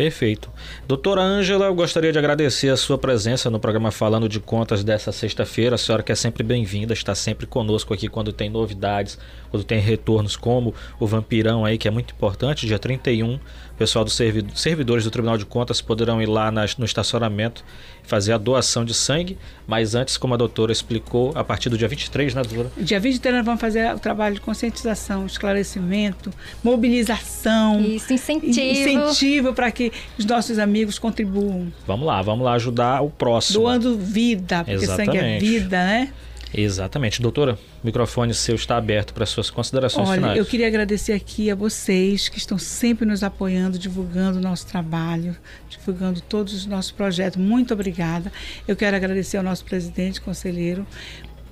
Perfeito. 0.00 0.50
Doutora 0.88 1.20
Ângela, 1.20 1.66
eu 1.66 1.74
gostaria 1.74 2.10
de 2.10 2.18
agradecer 2.18 2.70
a 2.70 2.76
sua 2.76 2.96
presença 2.96 3.50
no 3.50 3.60
programa 3.60 3.90
Falando 3.90 4.30
de 4.30 4.40
Contas 4.40 4.82
dessa 4.82 5.12
sexta-feira. 5.12 5.74
A 5.74 5.78
senhora 5.78 6.02
que 6.02 6.10
é 6.10 6.14
sempre 6.14 6.42
bem-vinda, 6.42 6.94
está 6.94 7.14
sempre 7.14 7.46
conosco 7.46 7.92
aqui 7.92 8.08
quando 8.08 8.32
tem 8.32 8.48
novidades, 8.48 9.18
quando 9.50 9.62
tem 9.62 9.78
retornos, 9.78 10.36
como 10.36 10.74
o 10.98 11.06
Vampirão 11.06 11.66
aí, 11.66 11.76
que 11.76 11.86
é 11.86 11.90
muito 11.90 12.14
importante, 12.14 12.66
dia 12.66 12.78
31. 12.78 13.38
O 13.80 13.84
pessoal 13.88 14.04
dos 14.04 14.12
servidores 14.12 15.04
do 15.04 15.10
Tribunal 15.10 15.38
de 15.38 15.46
Contas 15.46 15.80
poderão 15.80 16.20
ir 16.20 16.26
lá 16.26 16.50
no 16.50 16.84
estacionamento 16.84 17.64
fazer 18.02 18.34
a 18.34 18.36
doação 18.36 18.84
de 18.84 18.92
sangue, 18.92 19.38
mas 19.66 19.94
antes, 19.94 20.18
como 20.18 20.34
a 20.34 20.36
doutora 20.36 20.70
explicou, 20.70 21.32
a 21.34 21.42
partir 21.42 21.70
do 21.70 21.78
dia 21.78 21.88
23, 21.88 22.34
né, 22.34 22.42
doutora? 22.42 22.70
Dia 22.76 23.00
23 23.00 23.36
nós 23.36 23.46
vamos 23.46 23.58
fazer 23.58 23.94
o 23.94 23.98
trabalho 23.98 24.34
de 24.34 24.42
conscientização, 24.42 25.24
esclarecimento, 25.24 26.30
mobilização. 26.62 27.80
Isso, 27.80 28.12
incentivo. 28.12 28.60
Incentivo 28.60 29.54
para 29.54 29.70
que 29.70 29.90
os 30.18 30.26
nossos 30.26 30.58
amigos 30.58 30.98
contribuam. 30.98 31.72
Vamos 31.86 32.06
lá, 32.06 32.20
vamos 32.20 32.44
lá 32.44 32.52
ajudar 32.52 33.00
o 33.00 33.08
próximo. 33.08 33.60
Doando 33.60 33.96
vida, 33.96 34.58
porque 34.62 34.84
Exatamente. 34.84 35.06
sangue 35.06 35.18
é 35.18 35.38
vida, 35.38 35.78
né? 35.78 36.12
Exatamente. 36.52 37.22
Doutora, 37.22 37.58
o 37.82 37.86
microfone 37.86 38.34
seu 38.34 38.54
está 38.54 38.76
aberto 38.76 39.14
para 39.14 39.24
suas 39.24 39.50
considerações 39.50 40.08
Olha, 40.08 40.16
finais. 40.16 40.38
Eu 40.38 40.44
queria 40.44 40.66
agradecer 40.66 41.12
aqui 41.12 41.50
a 41.50 41.54
vocês 41.54 42.28
que 42.28 42.38
estão 42.38 42.58
sempre 42.58 43.06
nos 43.06 43.22
apoiando, 43.22 43.78
divulgando 43.78 44.38
o 44.38 44.42
nosso 44.42 44.66
trabalho, 44.66 45.36
divulgando 45.68 46.20
todos 46.20 46.52
os 46.52 46.66
nossos 46.66 46.90
projetos. 46.90 47.40
Muito 47.40 47.72
obrigada. 47.72 48.32
Eu 48.66 48.74
quero 48.74 48.96
agradecer 48.96 49.36
ao 49.36 49.44
nosso 49.44 49.64
presidente, 49.64 50.20
conselheiro, 50.20 50.86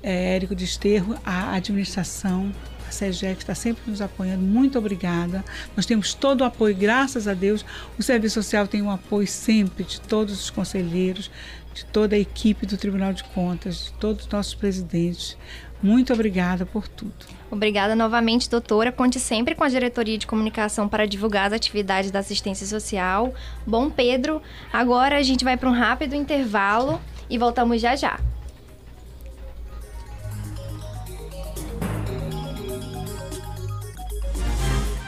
é, 0.02 0.36
Érico 0.36 0.54
Desterro, 0.54 1.16
a 1.24 1.54
administração, 1.54 2.52
a 2.88 2.90
SEGEC 2.90 3.40
está 3.40 3.54
sempre 3.54 3.82
nos 3.86 4.00
apoiando. 4.00 4.42
Muito 4.42 4.78
obrigada. 4.78 5.44
Nós 5.76 5.84
temos 5.84 6.14
todo 6.14 6.40
o 6.40 6.44
apoio, 6.44 6.74
graças 6.74 7.28
a 7.28 7.34
Deus. 7.34 7.64
O 7.98 8.02
Serviço 8.02 8.36
Social 8.42 8.66
tem 8.66 8.80
um 8.80 8.90
apoio 8.90 9.26
sempre 9.26 9.84
de 9.84 10.00
todos 10.00 10.40
os 10.40 10.50
conselheiros, 10.50 11.30
de 11.78 11.84
toda 11.86 12.16
a 12.16 12.18
equipe 12.18 12.66
do 12.66 12.76
Tribunal 12.76 13.12
de 13.12 13.22
Contas, 13.24 13.86
de 13.86 13.92
todos 13.94 14.24
os 14.24 14.30
nossos 14.30 14.54
presidentes. 14.54 15.36
Muito 15.82 16.12
obrigada 16.12 16.66
por 16.66 16.88
tudo. 16.88 17.14
Obrigada 17.50 17.94
novamente, 17.94 18.50
doutora. 18.50 18.90
Conte 18.90 19.20
sempre 19.20 19.54
com 19.54 19.62
a 19.62 19.68
diretoria 19.68 20.18
de 20.18 20.26
comunicação 20.26 20.88
para 20.88 21.06
divulgar 21.06 21.46
as 21.46 21.52
atividades 21.52 22.10
da 22.10 22.18
assistência 22.18 22.66
social. 22.66 23.32
Bom, 23.66 23.88
Pedro, 23.88 24.42
agora 24.72 25.16
a 25.16 25.22
gente 25.22 25.44
vai 25.44 25.56
para 25.56 25.68
um 25.68 25.72
rápido 25.72 26.14
intervalo 26.14 27.00
e 27.30 27.38
voltamos 27.38 27.80
já 27.80 27.94
já. 27.94 28.18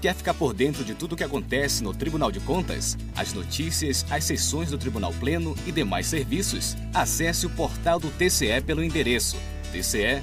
Quer 0.00 0.14
ficar 0.14 0.34
por 0.34 0.54
dentro 0.54 0.84
de 0.84 0.94
tudo 0.94 1.14
o 1.14 1.16
que 1.16 1.24
acontece 1.24 1.82
no 1.82 1.92
Tribunal 1.92 2.30
de 2.30 2.38
Contas? 2.40 2.96
As 3.16 3.32
notícias, 3.32 4.06
as 4.10 4.24
sessões 4.24 4.70
do 4.70 4.78
Tribunal 4.78 5.12
Pleno 5.14 5.56
e 5.66 5.72
demais 5.72 6.06
serviços? 6.06 6.76
Acesse 6.94 7.46
o 7.46 7.50
portal 7.50 7.98
do 7.98 8.08
TCE 8.10 8.60
pelo 8.64 8.84
endereço 8.84 9.36
tce.am.gov.br. 9.72 10.22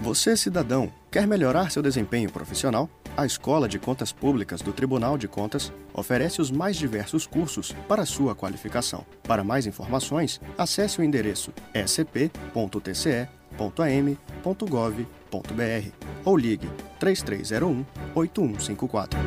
Você, 0.00 0.34
cidadão, 0.34 0.90
quer 1.10 1.26
melhorar 1.26 1.70
seu 1.70 1.82
desempenho 1.82 2.32
profissional? 2.32 2.88
A 3.14 3.26
Escola 3.26 3.68
de 3.68 3.78
Contas 3.78 4.10
Públicas 4.10 4.62
do 4.62 4.72
Tribunal 4.72 5.18
de 5.18 5.28
Contas 5.28 5.70
oferece 5.92 6.40
os 6.40 6.50
mais 6.50 6.76
diversos 6.76 7.26
cursos 7.26 7.74
para 7.86 8.06
sua 8.06 8.34
qualificação. 8.34 9.04
Para 9.24 9.44
mais 9.44 9.66
informações, 9.66 10.40
acesse 10.56 10.98
o 10.98 11.04
endereço 11.04 11.52
scp.tce.com 11.74 13.39
www.am.gov.br 13.60 15.04
ou 16.24 16.36
ligue 16.36 16.68
3301 16.98 17.84
8154. 18.14 19.18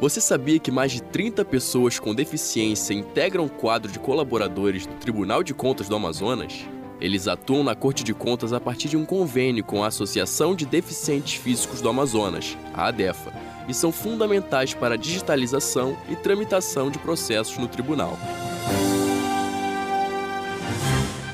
Você 0.00 0.20
sabia 0.20 0.58
que 0.58 0.70
mais 0.70 0.92
de 0.92 1.02
30 1.02 1.44
pessoas 1.44 1.98
com 1.98 2.14
deficiência 2.14 2.94
integram 2.94 3.44
o 3.44 3.50
quadro 3.50 3.92
de 3.92 3.98
colaboradores 3.98 4.86
do 4.86 4.94
Tribunal 4.94 5.42
de 5.42 5.52
Contas 5.52 5.90
do 5.90 5.96
Amazonas? 5.96 6.66
Eles 6.98 7.28
atuam 7.28 7.62
na 7.62 7.74
Corte 7.74 8.02
de 8.02 8.14
Contas 8.14 8.54
a 8.54 8.60
partir 8.60 8.88
de 8.88 8.96
um 8.96 9.04
convênio 9.04 9.62
com 9.62 9.84
a 9.84 9.88
Associação 9.88 10.54
de 10.54 10.64
Deficientes 10.64 11.34
Físicos 11.34 11.82
do 11.82 11.88
Amazonas, 11.88 12.56
a 12.74 12.86
ADEFA, 12.86 13.32
e 13.68 13.74
são 13.74 13.92
fundamentais 13.92 14.72
para 14.72 14.94
a 14.94 14.98
digitalização 14.98 15.96
e 16.08 16.16
tramitação 16.16 16.90
de 16.90 16.98
processos 16.98 17.56
no 17.58 17.68
tribunal. 17.68 18.18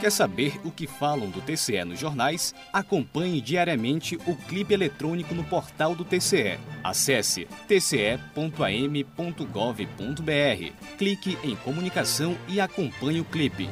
Quer 0.00 0.10
saber 0.10 0.60
o 0.62 0.70
que 0.70 0.86
falam 0.86 1.30
do 1.30 1.40
TCE 1.40 1.82
nos 1.84 1.98
jornais? 1.98 2.54
Acompanhe 2.72 3.40
diariamente 3.40 4.16
o 4.26 4.36
clipe 4.36 4.74
eletrônico 4.74 5.34
no 5.34 5.42
portal 5.42 5.94
do 5.94 6.04
TCE. 6.04 6.58
Acesse 6.84 7.48
tce.am.gov.br, 7.66 8.56
clique 10.98 11.38
em 11.42 11.56
comunicação 11.56 12.36
e 12.46 12.60
acompanhe 12.60 13.20
o 13.20 13.24
clipe. 13.24 13.68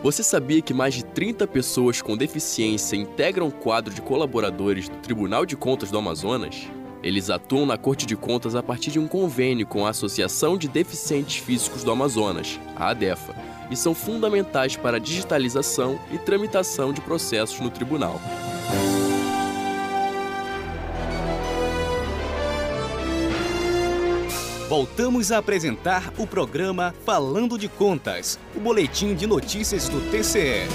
Você 0.02 0.22
sabia 0.22 0.62
que 0.62 0.72
mais 0.72 0.94
de 0.94 1.04
30 1.04 1.48
pessoas 1.48 2.00
com 2.00 2.16
deficiência 2.16 2.94
integram 2.94 3.48
o 3.48 3.52
quadro 3.52 3.92
de 3.92 4.00
colaboradores 4.00 4.88
do 4.88 4.96
Tribunal 4.98 5.44
de 5.44 5.56
Contas 5.56 5.90
do 5.90 5.98
Amazonas? 5.98 6.68
Eles 7.02 7.28
atuam 7.28 7.66
na 7.66 7.76
Corte 7.76 8.06
de 8.06 8.16
Contas 8.16 8.54
a 8.54 8.62
partir 8.62 8.92
de 8.92 9.00
um 9.00 9.08
convênio 9.08 9.66
com 9.66 9.84
a 9.84 9.90
Associação 9.90 10.56
de 10.56 10.68
Deficientes 10.68 11.38
Físicos 11.38 11.82
do 11.82 11.90
Amazonas, 11.90 12.60
a 12.76 12.90
ADEFA 12.90 13.34
e 13.70 13.76
são 13.76 13.94
fundamentais 13.94 14.76
para 14.76 14.96
a 14.96 15.00
digitalização 15.00 15.98
e 16.12 16.18
tramitação 16.18 16.92
de 16.92 17.00
processos 17.00 17.60
no 17.60 17.70
tribunal. 17.70 18.20
Voltamos 24.68 25.30
a 25.30 25.38
apresentar 25.38 26.12
o 26.18 26.26
programa 26.26 26.92
Falando 27.04 27.56
de 27.56 27.68
Contas, 27.68 28.36
o 28.54 28.58
boletim 28.58 29.14
de 29.14 29.24
notícias 29.24 29.88
do 29.88 30.00
TCE. 30.10 30.66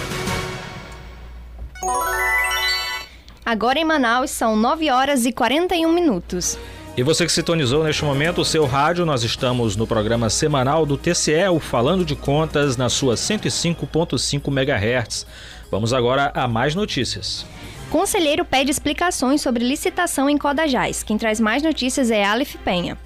Agora 3.45 3.77
em 3.77 3.83
Manaus 3.83 4.31
são 4.31 4.55
9 4.55 4.89
horas 4.89 5.25
e 5.25 5.33
41 5.33 5.91
minutos. 5.91 6.57
E 6.97 7.03
você 7.03 7.25
que 7.25 7.31
sintonizou 7.31 7.85
neste 7.85 8.03
momento 8.03 8.41
o 8.41 8.45
seu 8.45 8.65
rádio, 8.65 9.05
nós 9.05 9.23
estamos 9.23 9.77
no 9.77 9.87
programa 9.87 10.29
semanal 10.29 10.85
do 10.85 10.97
TCE, 10.97 11.47
o 11.49 11.57
Falando 11.57 12.03
de 12.03 12.17
Contas, 12.17 12.75
na 12.75 12.89
sua 12.89 13.15
105.5 13.15 14.47
MHz. 14.49 15.25
Vamos 15.71 15.93
agora 15.93 16.33
a 16.35 16.49
mais 16.49 16.75
notícias. 16.75 17.45
Conselheiro 17.89 18.43
pede 18.43 18.71
explicações 18.71 19.41
sobre 19.41 19.63
licitação 19.63 20.29
em 20.29 20.37
Codajás. 20.37 21.01
Quem 21.01 21.17
traz 21.17 21.39
mais 21.39 21.63
notícias 21.63 22.11
é 22.11 22.25
Aleph 22.25 22.55
Penha. 22.57 22.97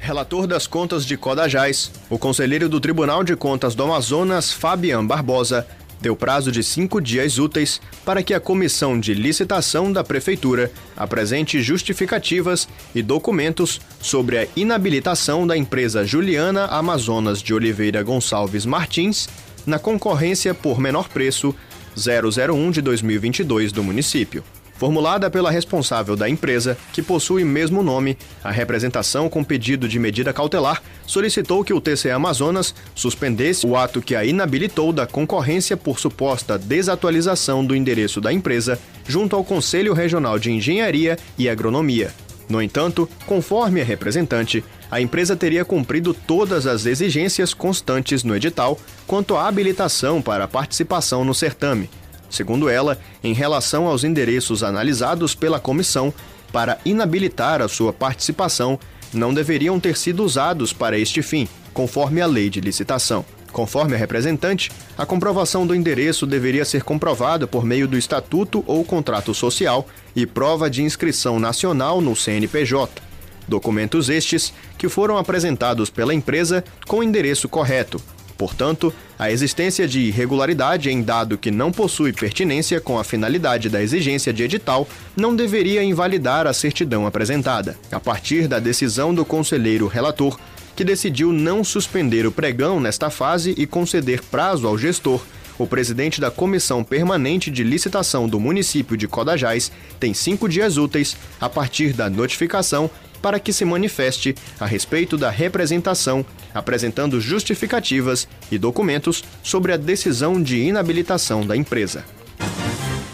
Relator 0.00 0.48
das 0.48 0.66
contas 0.66 1.06
de 1.06 1.16
Codajás, 1.16 1.92
o 2.10 2.18
conselheiro 2.18 2.68
do 2.68 2.80
Tribunal 2.80 3.22
de 3.22 3.36
Contas 3.36 3.76
do 3.76 3.84
Amazonas, 3.84 4.50
Fabian 4.50 5.06
Barbosa, 5.06 5.64
deu 6.02 6.16
prazo 6.16 6.50
de 6.50 6.62
cinco 6.64 7.00
dias 7.00 7.38
úteis 7.38 7.80
para 8.04 8.22
que 8.22 8.34
a 8.34 8.40
comissão 8.40 8.98
de 8.98 9.14
licitação 9.14 9.92
da 9.92 10.02
Prefeitura 10.02 10.70
apresente 10.96 11.62
justificativas 11.62 12.68
e 12.92 13.00
documentos 13.00 13.80
sobre 14.00 14.36
a 14.36 14.46
inabilitação 14.56 15.46
da 15.46 15.56
empresa 15.56 16.04
Juliana 16.04 16.66
Amazonas 16.66 17.40
de 17.40 17.54
Oliveira 17.54 18.02
Gonçalves 18.02 18.66
Martins 18.66 19.28
na 19.64 19.78
concorrência 19.78 20.52
por 20.52 20.80
menor 20.80 21.08
preço 21.08 21.54
001 21.96 22.72
de 22.72 22.82
2022 22.82 23.70
do 23.70 23.84
município 23.84 24.42
formulada 24.82 25.30
pela 25.30 25.48
responsável 25.48 26.16
da 26.16 26.28
empresa, 26.28 26.76
que 26.92 27.00
possui 27.00 27.44
mesmo 27.44 27.84
nome, 27.84 28.18
a 28.42 28.50
representação 28.50 29.28
com 29.28 29.44
pedido 29.44 29.86
de 29.86 29.96
medida 29.96 30.32
cautelar 30.32 30.82
solicitou 31.06 31.62
que 31.62 31.72
o 31.72 31.80
TCE 31.80 32.10
Amazonas 32.10 32.74
suspendesse 32.92 33.64
o 33.64 33.76
ato 33.76 34.02
que 34.02 34.16
a 34.16 34.24
inabilitou 34.24 34.92
da 34.92 35.06
concorrência 35.06 35.76
por 35.76 36.00
suposta 36.00 36.58
desatualização 36.58 37.64
do 37.64 37.76
endereço 37.76 38.20
da 38.20 38.32
empresa 38.32 38.76
junto 39.06 39.36
ao 39.36 39.44
Conselho 39.44 39.94
Regional 39.94 40.36
de 40.36 40.50
Engenharia 40.50 41.16
e 41.38 41.48
Agronomia. 41.48 42.12
No 42.48 42.60
entanto, 42.60 43.08
conforme 43.24 43.80
a 43.80 43.84
representante, 43.84 44.64
a 44.90 45.00
empresa 45.00 45.36
teria 45.36 45.64
cumprido 45.64 46.12
todas 46.12 46.66
as 46.66 46.86
exigências 46.86 47.54
constantes 47.54 48.24
no 48.24 48.34
edital 48.34 48.76
quanto 49.06 49.36
à 49.36 49.46
habilitação 49.46 50.20
para 50.20 50.42
a 50.42 50.48
participação 50.48 51.24
no 51.24 51.32
certame 51.32 51.88
segundo 52.32 52.68
ela, 52.68 52.98
em 53.22 53.32
relação 53.32 53.86
aos 53.86 54.02
endereços 54.02 54.64
analisados 54.64 55.34
pela 55.34 55.60
comissão 55.60 56.12
para 56.52 56.78
inabilitar 56.84 57.62
a 57.62 57.68
sua 57.68 57.92
participação, 57.92 58.78
não 59.12 59.32
deveriam 59.32 59.78
ter 59.78 59.96
sido 59.96 60.24
usados 60.24 60.72
para 60.72 60.98
este 60.98 61.22
fim, 61.22 61.46
conforme 61.72 62.20
a 62.20 62.26
lei 62.26 62.50
de 62.50 62.60
licitação. 62.60 63.24
Conforme 63.52 63.94
a 63.94 63.98
representante, 63.98 64.72
a 64.96 65.04
comprovação 65.04 65.66
do 65.66 65.74
endereço 65.74 66.26
deveria 66.26 66.64
ser 66.64 66.82
comprovada 66.82 67.46
por 67.46 67.64
meio 67.64 67.86
do 67.86 67.98
estatuto 67.98 68.64
ou 68.66 68.82
contrato 68.82 69.34
social 69.34 69.86
e 70.16 70.24
prova 70.24 70.70
de 70.70 70.82
inscrição 70.82 71.38
nacional 71.38 72.00
no 72.00 72.16
CNPJ. 72.16 73.02
Documentos 73.46 74.08
estes 74.08 74.54
que 74.78 74.88
foram 74.88 75.18
apresentados 75.18 75.90
pela 75.90 76.14
empresa 76.14 76.64
com 76.86 77.02
endereço 77.02 77.48
correto, 77.48 78.00
Portanto, 78.42 78.92
a 79.16 79.30
existência 79.30 79.86
de 79.86 80.00
irregularidade 80.00 80.90
em 80.90 81.00
dado 81.00 81.38
que 81.38 81.48
não 81.48 81.70
possui 81.70 82.12
pertinência 82.12 82.80
com 82.80 82.98
a 82.98 83.04
finalidade 83.04 83.68
da 83.68 83.80
exigência 83.80 84.32
de 84.32 84.42
edital 84.42 84.88
não 85.14 85.36
deveria 85.36 85.84
invalidar 85.84 86.44
a 86.48 86.52
certidão 86.52 87.06
apresentada. 87.06 87.78
A 87.92 88.00
partir 88.00 88.48
da 88.48 88.58
decisão 88.58 89.14
do 89.14 89.24
conselheiro 89.24 89.86
relator, 89.86 90.40
que 90.74 90.82
decidiu 90.82 91.32
não 91.32 91.62
suspender 91.62 92.26
o 92.26 92.32
pregão 92.32 92.80
nesta 92.80 93.10
fase 93.10 93.54
e 93.56 93.64
conceder 93.64 94.20
prazo 94.24 94.66
ao 94.66 94.76
gestor, 94.76 95.22
o 95.56 95.64
presidente 95.64 96.20
da 96.20 96.28
Comissão 96.28 96.82
Permanente 96.82 97.48
de 97.48 97.62
Licitação 97.62 98.28
do 98.28 98.40
município 98.40 98.96
de 98.96 99.06
Codajás 99.06 99.70
tem 100.00 100.12
cinco 100.12 100.48
dias 100.48 100.76
úteis 100.76 101.16
a 101.40 101.48
partir 101.48 101.92
da 101.92 102.10
notificação 102.10 102.90
para 103.22 103.38
que 103.38 103.52
se 103.52 103.64
manifeste 103.64 104.34
a 104.58 104.66
respeito 104.66 105.16
da 105.16 105.30
representação, 105.30 106.26
apresentando 106.52 107.20
justificativas 107.20 108.28
e 108.50 108.58
documentos 108.58 109.24
sobre 109.42 109.72
a 109.72 109.76
decisão 109.76 110.42
de 110.42 110.58
inabilitação 110.58 111.46
da 111.46 111.56
empresa. 111.56 112.04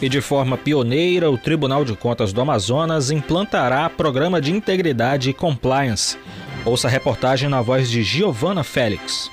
E 0.01 0.09
de 0.09 0.21
forma 0.21 0.57
pioneira, 0.57 1.31
o 1.31 1.37
Tribunal 1.37 1.85
de 1.85 1.95
Contas 1.95 2.33
do 2.33 2.41
Amazonas 2.41 3.11
implantará 3.11 3.91
programa 3.91 4.41
de 4.41 4.53
integridade 4.53 5.29
e 5.29 5.35
compliance. 5.35 6.17
Ouça 6.65 6.89
a 6.89 6.91
reportagem 6.91 7.49
na 7.49 7.61
voz 7.61 7.91
de 7.91 8.03
Giovana 8.03 8.63
Félix. 8.63 9.31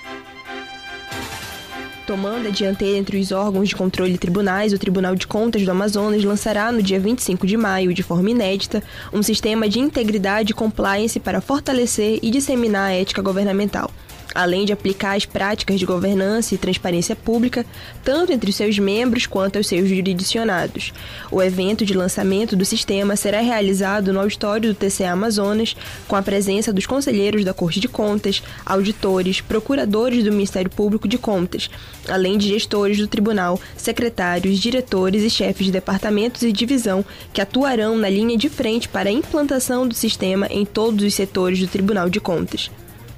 Tomando 2.05 2.47
a 2.47 2.51
dianteira 2.51 2.99
entre 2.99 3.19
os 3.19 3.31
órgãos 3.31 3.67
de 3.67 3.75
controle 3.75 4.15
tribunais, 4.19 4.71
o 4.73 4.77
Tribunal 4.77 5.15
de 5.15 5.25
Contas 5.25 5.63
do 5.63 5.71
Amazonas 5.71 6.23
lançará 6.23 6.71
no 6.71 6.83
dia 6.83 6.99
25 6.99 7.47
de 7.47 7.57
maio, 7.57 7.95
de 7.95 8.03
forma 8.03 8.29
inédita, 8.29 8.83
um 9.11 9.23
sistema 9.23 9.67
de 9.67 9.79
integridade 9.79 10.51
e 10.51 10.55
compliance 10.55 11.19
para 11.19 11.41
fortalecer 11.41 12.19
e 12.21 12.29
disseminar 12.29 12.89
a 12.89 12.93
ética 12.93 13.23
governamental 13.23 13.89
além 14.35 14.65
de 14.65 14.73
aplicar 14.73 15.15
as 15.15 15.25
práticas 15.25 15.79
de 15.79 15.85
governança 15.85 16.53
e 16.53 16.57
transparência 16.57 17.15
pública, 17.15 17.65
tanto 18.03 18.33
entre 18.33 18.51
seus 18.51 18.77
membros 18.77 19.25
quanto 19.25 19.55
aos 19.55 19.67
seus 19.67 19.87
jurisdicionados. 19.87 20.91
O 21.31 21.41
evento 21.41 21.85
de 21.85 21.93
lançamento 21.93 22.55
do 22.55 22.65
sistema 22.65 23.15
será 23.15 23.39
realizado 23.39 24.11
no 24.11 24.19
auditório 24.19 24.73
do 24.73 24.75
TCA 24.75 25.11
Amazonas, 25.11 25.75
com 26.07 26.17
a 26.17 26.21
presença 26.21 26.73
dos 26.73 26.85
conselheiros 26.85 27.45
da 27.45 27.53
Corte 27.53 27.79
de 27.79 27.87
Contas, 27.87 28.43
auditores, 28.65 29.39
procuradores 29.39 30.23
do 30.23 30.31
Ministério 30.31 30.69
Público 30.69 31.07
de 31.07 31.17
Contas, 31.17 31.69
além 32.09 32.37
de 32.37 32.49
gestores 32.49 32.97
do 32.97 33.07
tribunal, 33.07 33.59
secretários, 33.77 34.59
diretores 34.59 35.23
e 35.23 35.29
chefes 35.29 35.67
de 35.67 35.71
departamentos 35.71 36.41
e 36.41 36.51
divisão 36.51 37.05
que 37.31 37.39
atuarão 37.39 37.97
na 37.97 38.09
linha 38.09 38.37
de 38.37 38.49
frente 38.49 38.89
para 38.89 39.09
a 39.09 39.13
implantação 39.13 39.87
do 39.87 39.95
sistema 39.95 40.47
em 40.49 40.65
todos 40.65 41.05
os 41.05 41.13
setores 41.13 41.59
do 41.59 41.67
Tribunal 41.67 42.09
de 42.09 42.19
Contas. 42.19 42.69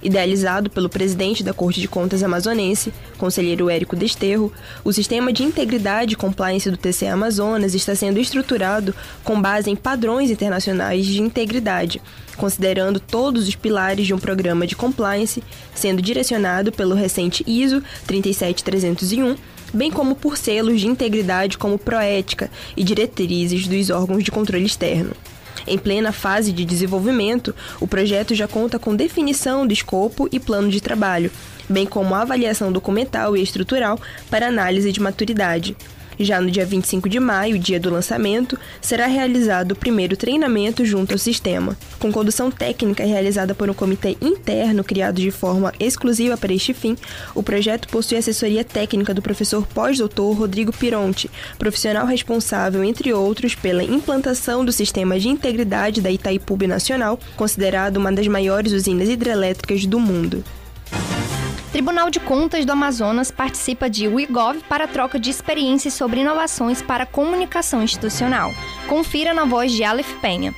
Idealizado 0.08 0.70
pelo 0.70 0.88
presidente 0.88 1.43
da 1.43 1.53
Corte 1.53 1.82
de 1.82 1.88
Contas 1.89 2.24
amazonense, 2.24 2.93
conselheiro 3.18 3.70
Érico 3.70 3.93
Desterro, 3.93 4.53
o 4.82 4.93
sistema 4.93 5.34
de 5.34 5.43
integridade 5.43 6.14
e 6.14 6.16
compliance 6.16 6.72
do 6.72 6.78
TCE 6.78 7.08
Amazonas 7.08 7.76
está 7.76 7.93
sendo 7.93 8.18
estruturado 8.18 8.95
com 9.22 9.41
base 9.41 9.70
em 9.70 9.76
padrões 9.76 10.32
internacionais 10.32 11.05
de 11.05 11.22
integridade, 11.22 12.01
considerando 12.38 13.01
todos 13.01 13.49
os 13.49 13.55
pilares 13.55 14.08
de 14.08 14.14
um 14.14 14.18
programa 14.18 14.66
de 14.66 14.78
compliance, 14.78 15.43
sendo 15.76 16.01
direcionado 16.01 16.72
pelo 16.72 16.95
recente 16.95 17.43
ISO 17.45 17.84
37301 18.05 19.36
bem 19.74 19.91
como 19.91 20.16
por 20.16 20.38
selos 20.38 20.80
de 20.80 20.88
integridade 20.88 21.58
como 21.58 21.78
Proética 21.78 22.49
e 22.78 22.84
diretrizes 22.86 23.68
dos 23.68 23.89
órgãos 23.89 24.24
de 24.24 24.32
controle 24.32 24.66
externo. 24.66 25.12
Em 25.68 25.78
plena 25.78 26.13
fase 26.13 26.53
de 26.53 26.63
desenvolvimento, 26.63 27.53
o 27.80 27.88
projeto 27.88 28.34
já 28.34 28.47
conta 28.47 28.80
com 28.80 28.95
definição 28.95 29.68
do 29.68 29.74
escopo 29.74 30.30
e 30.32 30.39
plano 30.39 30.70
de 30.70 30.80
trabalho, 30.80 31.30
bem 31.68 31.86
como 31.86 32.15
avaliação 32.15 32.72
documental 32.72 33.36
e 33.36 33.43
estrutural 33.43 33.99
para 34.30 34.47
análise 34.47 34.91
de 34.91 35.01
maturidade. 35.01 35.76
Já 36.20 36.41
no 36.41 36.49
dia 36.49 36.65
25 36.65 37.07
de 37.07 37.20
maio, 37.20 37.59
dia 37.59 37.80
do 37.80 37.89
lançamento, 37.89 38.57
será 38.82 39.05
realizado 39.05 39.72
o 39.72 39.76
primeiro 39.76 40.18
treinamento 40.18 40.84
junto 40.86 41.13
ao 41.13 41.18
sistema. 41.18 41.78
Com 41.99 42.11
condução 42.11 42.49
técnica 42.49 43.05
realizada 43.05 43.53
por 43.53 43.70
um 43.70 43.74
comitê 43.74 44.18
interno 44.20 44.84
criado 44.84 45.22
de 45.22 45.32
forma 45.32 45.72
exclusiva 45.80 46.36
para 46.38 46.53
este 46.53 46.74
fim, 46.74 46.97
o 47.36 47.43
projeto 47.43 47.88
possui 47.88 48.18
assessoria 48.18 48.63
técnica 48.63 49.13
do 49.13 49.22
professor 49.22 49.65
pós-doutor 49.68 50.36
Rodrigo 50.36 50.74
Pironti, 50.74 51.30
profissional 51.57 52.05
responsável, 52.05 52.84
entre 52.84 53.13
outros, 53.13 53.55
pela 53.55 53.84
implantação 53.84 54.65
do 54.65 54.72
sistema 54.72 55.20
de 55.20 55.30
integridade 55.30 56.01
da 56.01 56.11
Itaipu 56.11 56.57
Nacional, 56.68 57.20
considerado 57.36 57.97
uma 57.97 58.11
das 58.11 58.28
maiores 58.28 58.72
usinas 58.72 59.09
hidrelétricas 59.09 59.86
do 59.86 59.99
mundo. 59.99 60.43
Tribunal 61.78 62.09
de 62.09 62.19
Contas 62.19 62.65
do 62.65 62.71
Amazonas 62.71 63.30
participa 63.30 63.88
de 63.88 64.07
WeGov 64.07 64.63
para 64.67 64.88
troca 64.88 65.19
de 65.19 65.30
experiências 65.30 65.93
sobre 65.93 66.21
inovações 66.21 66.82
para 66.82 67.05
comunicação 67.05 67.84
institucional. 67.84 68.51
Confira 68.88 69.32
na 69.32 69.45
voz 69.45 69.71
de 69.71 69.84
Aleph 69.84 70.11
Penha. 70.19 70.55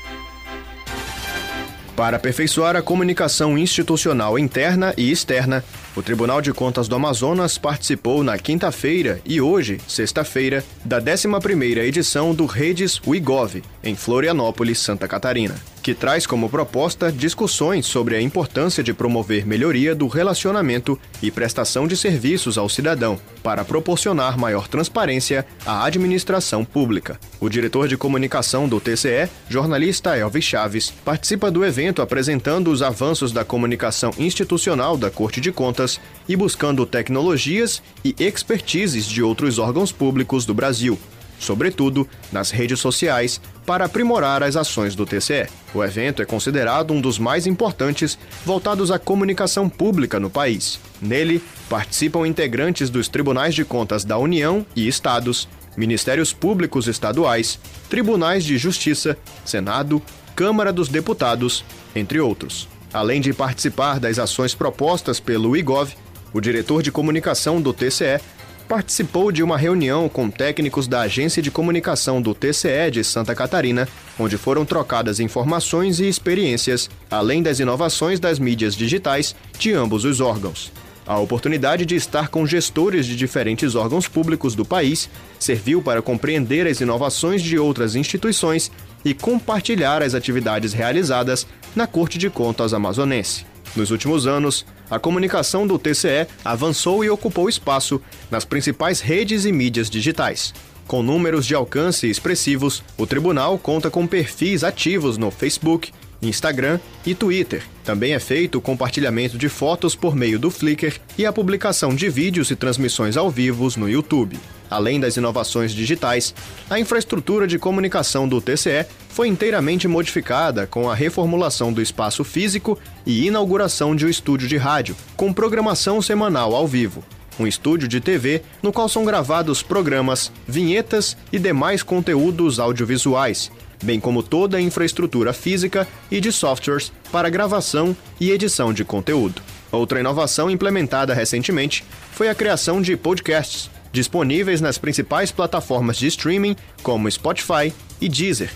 Para 1.93 2.15
aperfeiçoar 2.15 2.77
a 2.77 2.81
comunicação 2.81 3.57
institucional 3.57 4.39
interna 4.39 4.93
e 4.95 5.11
externa, 5.11 5.61
o 5.95 6.01
Tribunal 6.01 6.41
de 6.41 6.53
Contas 6.53 6.87
do 6.87 6.95
Amazonas 6.95 7.57
participou 7.57 8.23
na 8.23 8.37
quinta-feira 8.37 9.21
e 9.25 9.41
hoje, 9.41 9.79
sexta-feira, 9.87 10.63
da 10.85 11.01
11ª 11.01 11.79
edição 11.79 12.33
do 12.33 12.45
Redes 12.45 13.01
WeGov, 13.05 13.63
em 13.83 13.95
Florianópolis, 13.95 14.79
Santa 14.79 15.07
Catarina 15.07 15.55
que 15.89 15.93
traz 15.93 16.27
como 16.27 16.49
proposta 16.49 17.11
discussões 17.11 17.85
sobre 17.85 18.15
a 18.15 18.21
importância 18.21 18.83
de 18.83 18.93
promover 18.93 19.45
melhoria 19.45 19.95
do 19.95 20.07
relacionamento 20.07 20.99
e 21.21 21.31
prestação 21.31 21.87
de 21.87 21.97
serviços 21.97 22.57
ao 22.57 22.69
cidadão, 22.69 23.19
para 23.41 23.65
proporcionar 23.65 24.37
maior 24.37 24.67
transparência 24.67 25.45
à 25.65 25.85
administração 25.85 26.63
pública. 26.63 27.19
O 27.39 27.49
diretor 27.49 27.87
de 27.87 27.97
comunicação 27.97 28.67
do 28.67 28.79
TCE, 28.79 29.29
jornalista 29.49 30.15
Elvis 30.15 30.43
Chaves, 30.43 30.93
participa 31.03 31.49
do 31.49 31.65
evento 31.65 32.01
apresentando 32.01 32.69
os 32.69 32.81
avanços 32.81 33.31
da 33.31 33.43
comunicação 33.43 34.11
institucional 34.17 34.97
da 34.97 35.09
Corte 35.09 35.41
de 35.41 35.51
Contas 35.51 35.78
e 36.27 36.35
buscando 36.35 36.85
tecnologias 36.85 37.81
e 38.03 38.15
expertises 38.19 39.05
de 39.05 39.21
outros 39.23 39.59
órgãos 39.59 39.91
públicos 39.91 40.45
do 40.45 40.53
Brasil 40.53 40.97
sobretudo 41.39 42.07
nas 42.31 42.51
redes 42.51 42.79
sociais, 42.79 43.41
para 43.65 43.85
aprimorar 43.85 44.43
as 44.43 44.55
ações 44.55 44.93
do 44.93 45.05
TCE. 45.05 45.47
O 45.73 45.83
evento 45.83 46.21
é 46.21 46.25
considerado 46.25 46.91
um 46.91 46.99
dos 46.99 47.17
mais 47.17 47.47
importantes 47.47 48.17
voltados 48.45 48.91
à 48.91 48.99
comunicação 48.99 49.69
pública 49.69 50.19
no 50.19 50.29
país. 50.29 50.79
Nele, 51.01 51.41
participam 51.69 52.27
integrantes 52.27 52.89
dos 52.89 53.07
Tribunais 53.07 53.55
de 53.55 53.63
Contas 53.63 54.03
da 54.03 54.17
União 54.17 54.65
e 54.75 54.87
Estados, 54.87 55.47
Ministérios 55.77 56.33
Públicos 56.33 56.87
Estaduais, 56.87 57.59
Tribunais 57.89 58.43
de 58.43 58.57
Justiça, 58.57 59.17
Senado, 59.45 60.01
Câmara 60.35 60.73
dos 60.73 60.89
Deputados, 60.89 61.63
entre 61.95 62.19
outros. 62.19 62.67
Além 62.93 63.21
de 63.21 63.33
participar 63.33 63.99
das 63.99 64.17
ações 64.17 64.55
propostas 64.55 65.19
pelo 65.19 65.55
IGOV, 65.55 65.93
o 66.33 66.41
diretor 66.41 66.81
de 66.81 66.91
comunicação 66.91 67.61
do 67.61 67.73
TCE 67.73 68.19
participou 68.67 69.31
de 69.31 69.41
uma 69.41 69.57
reunião 69.57 70.07
com 70.07 70.29
técnicos 70.29 70.87
da 70.87 71.01
Agência 71.01 71.41
de 71.41 71.49
Comunicação 71.49 72.21
do 72.21 72.35
TCE 72.35 72.91
de 72.91 73.03
Santa 73.03 73.33
Catarina, 73.33 73.87
onde 74.19 74.37
foram 74.37 74.63
trocadas 74.63 75.19
informações 75.19 75.99
e 75.99 76.07
experiências, 76.07 76.89
além 77.09 77.41
das 77.41 77.59
inovações 77.59 78.19
das 78.19 78.37
mídias 78.37 78.75
digitais 78.75 79.35
de 79.57 79.73
ambos 79.73 80.05
os 80.05 80.21
órgãos. 80.21 80.71
A 81.09 81.17
oportunidade 81.17 81.87
de 81.87 81.95
estar 81.95 82.27
com 82.27 82.45
gestores 82.45 83.07
de 83.07 83.15
diferentes 83.15 83.73
órgãos 83.73 84.07
públicos 84.07 84.53
do 84.53 84.63
país 84.63 85.09
serviu 85.39 85.81
para 85.81 86.03
compreender 86.03 86.67
as 86.67 86.81
inovações 86.81 87.41
de 87.41 87.57
outras 87.57 87.95
instituições 87.95 88.71
e 89.03 89.13
compartilhar 89.13 90.01
as 90.01 90.13
atividades 90.13 90.73
realizadas 90.73 91.47
na 91.75 91.87
Corte 91.87 92.17
de 92.17 92.29
Contas 92.29 92.73
amazonense. 92.73 93.45
Nos 93.75 93.91
últimos 93.91 94.25
anos, 94.25 94.65
a 94.89 94.97
comunicação 94.97 95.67
do 95.67 95.77
TCE 95.77 96.27
avançou 96.43 97.03
e 97.03 97.09
ocupou 97.09 97.47
espaço 97.47 98.01
nas 98.31 98.43
principais 98.43 98.99
redes 98.99 99.45
e 99.45 99.51
mídias 99.51 99.89
digitais. 99.89 100.53
Com 100.87 101.03
números 101.03 101.45
de 101.45 101.53
alcance 101.53 102.09
expressivos, 102.09 102.83
o 102.97 103.05
tribunal 103.05 103.59
conta 103.59 103.91
com 103.91 104.07
perfis 104.07 104.63
ativos 104.63 105.17
no 105.17 105.29
Facebook, 105.29 105.91
Instagram 106.19 106.79
e 107.05 107.13
Twitter. 107.13 107.63
Também 107.83 108.13
é 108.13 108.19
feito 108.19 108.57
o 108.57 108.61
compartilhamento 108.61 109.37
de 109.37 109.47
fotos 109.49 109.95
por 109.95 110.15
meio 110.15 110.39
do 110.39 110.49
Flickr 110.49 110.99
e 111.17 111.25
a 111.25 111.31
publicação 111.31 111.93
de 111.93 112.09
vídeos 112.09 112.49
e 112.49 112.55
transmissões 112.55 113.17
ao 113.17 113.29
vivo 113.29 113.67
no 113.77 113.87
YouTube. 113.87 114.39
Além 114.69 114.99
das 114.99 115.17
inovações 115.17 115.71
digitais, 115.71 116.33
a 116.69 116.79
infraestrutura 116.79 117.47
de 117.47 117.57
comunicação 117.57 118.27
do 118.27 118.39
TCE 118.39 118.85
foi 119.09 119.27
inteiramente 119.27 119.87
modificada 119.87 120.67
com 120.67 120.89
a 120.89 120.95
reformulação 120.95 121.73
do 121.73 121.81
espaço 121.81 122.23
físico 122.23 122.77
e 123.05 123.25
inauguração 123.25 123.95
de 123.95 124.05
um 124.05 124.09
estúdio 124.09 124.47
de 124.47 124.57
rádio, 124.57 124.95
com 125.17 125.33
programação 125.33 126.01
semanal 126.01 126.55
ao 126.55 126.67
vivo. 126.67 127.03
Um 127.39 127.47
estúdio 127.47 127.87
de 127.87 127.99
TV 127.99 128.43
no 128.61 128.71
qual 128.71 128.89
são 128.89 129.05
gravados 129.05 129.63
programas, 129.63 130.31
vinhetas 130.47 131.17
e 131.31 131.39
demais 131.39 131.81
conteúdos 131.81 132.59
audiovisuais, 132.59 133.49
bem 133.81 133.99
como 133.99 134.21
toda 134.21 134.57
a 134.57 134.61
infraestrutura 134.61 135.31
física 135.33 135.87
e 136.11 136.19
de 136.19 136.31
softwares 136.31 136.91
para 137.11 137.29
gravação 137.29 137.95
e 138.19 138.29
edição 138.29 138.73
de 138.73 138.83
conteúdo. 138.83 139.41
Outra 139.71 139.99
inovação 139.99 140.49
implementada 140.49 141.13
recentemente 141.13 141.85
foi 142.11 142.27
a 142.27 142.35
criação 142.35 142.81
de 142.81 142.97
podcasts, 142.97 143.69
disponíveis 143.91 144.61
nas 144.61 144.77
principais 144.77 145.31
plataformas 145.31 145.97
de 145.97 146.07
streaming 146.07 146.55
como 146.83 147.09
Spotify 147.09 147.73
e 147.99 148.07
Deezer, 148.07 148.51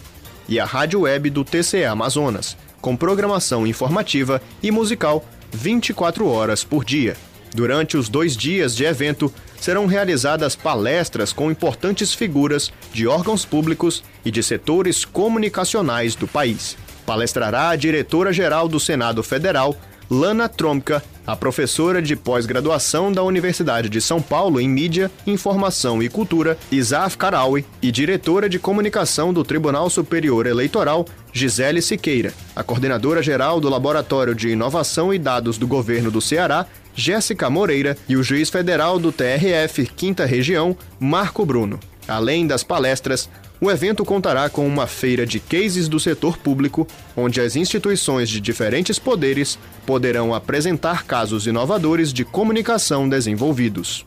e 0.48 0.60
a 0.60 0.66
rádio 0.66 1.02
web 1.02 1.30
do 1.30 1.44
TCE 1.44 1.86
Amazonas, 1.86 2.58
com 2.82 2.96
programação 2.96 3.66
informativa 3.66 4.42
e 4.62 4.72
musical 4.72 5.26
24 5.52 6.28
horas 6.28 6.64
por 6.64 6.84
dia. 6.84 7.16
Durante 7.54 7.96
os 7.96 8.10
dois 8.10 8.36
dias 8.36 8.76
de 8.76 8.84
evento, 8.84 9.32
serão 9.60 9.86
realizadas 9.86 10.56
palestras 10.56 11.32
com 11.32 11.52
importantes 11.52 12.14
figuras 12.14 12.72
de 12.92 13.08
órgãos 13.08 13.46
públicos 13.46 14.04
e 14.26 14.32
de 14.32 14.42
setores 14.42 15.06
comunicacionais 15.06 16.16
do 16.16 16.28
país. 16.28 16.76
Palestrará 17.06 17.70
a 17.70 17.76
diretora-geral 17.76 18.68
do 18.68 18.80
Senado 18.80 19.22
Federal, 19.22 19.78
Lana 20.14 20.48
Tromka, 20.48 21.02
a 21.26 21.36
professora 21.36 22.00
de 22.00 22.16
pós-graduação 22.16 23.12
da 23.12 23.24
Universidade 23.24 23.90
de 23.90 24.00
São 24.00 24.22
Paulo 24.22 24.62
em 24.62 24.70
Mídia, 24.70 25.10
Informação 25.26 26.04
e 26.04 26.08
Cultura, 26.08 26.56
Isaf 26.72 27.18
Karawi, 27.18 27.66
e 27.82 27.92
diretora 27.92 28.48
de 28.48 28.60
comunicação 28.60 29.34
do 29.34 29.44
Tribunal 29.44 29.90
Superior 29.90 30.46
Eleitoral, 30.46 31.04
Gisele 31.32 31.82
Siqueira, 31.82 32.32
a 32.56 32.62
coordenadora 32.62 33.24
geral 33.24 33.60
do 33.60 33.68
Laboratório 33.68 34.36
de 34.36 34.50
Inovação 34.50 35.12
e 35.12 35.18
Dados 35.18 35.58
do 35.58 35.66
Governo 35.66 36.12
do 36.12 36.22
Ceará, 36.22 36.68
Jéssica 36.94 37.50
Moreira, 37.50 37.98
e 38.08 38.16
o 38.16 38.22
juiz 38.22 38.52
federal 38.52 39.00
do 39.00 39.12
TRF, 39.12 39.88
Quinta 39.96 40.26
Região, 40.26 40.78
Marco 41.00 41.44
Bruno. 41.44 41.80
Além 42.08 42.46
das 42.46 42.64
palestras, 42.64 43.28
o 43.62 43.72
evento 43.72 44.04
contará 44.04 44.50
com 44.50 44.68
uma 44.68 44.88
feira 44.88 45.26
de 45.26 45.40
cases 45.40 45.88
do 45.88 46.00
setor 46.00 46.38
público, 46.38 46.88
onde 47.16 47.40
as 47.40 47.56
instituições 47.56 48.30
de 48.30 48.42
diferentes 48.42 49.00
poderes 49.00 49.58
poderão 49.86 50.34
apresentar 50.34 51.06
casos 51.06 51.48
inovadores 51.48 52.12
de 52.12 52.26
comunicação 52.26 53.08
desenvolvidos. 53.08 54.06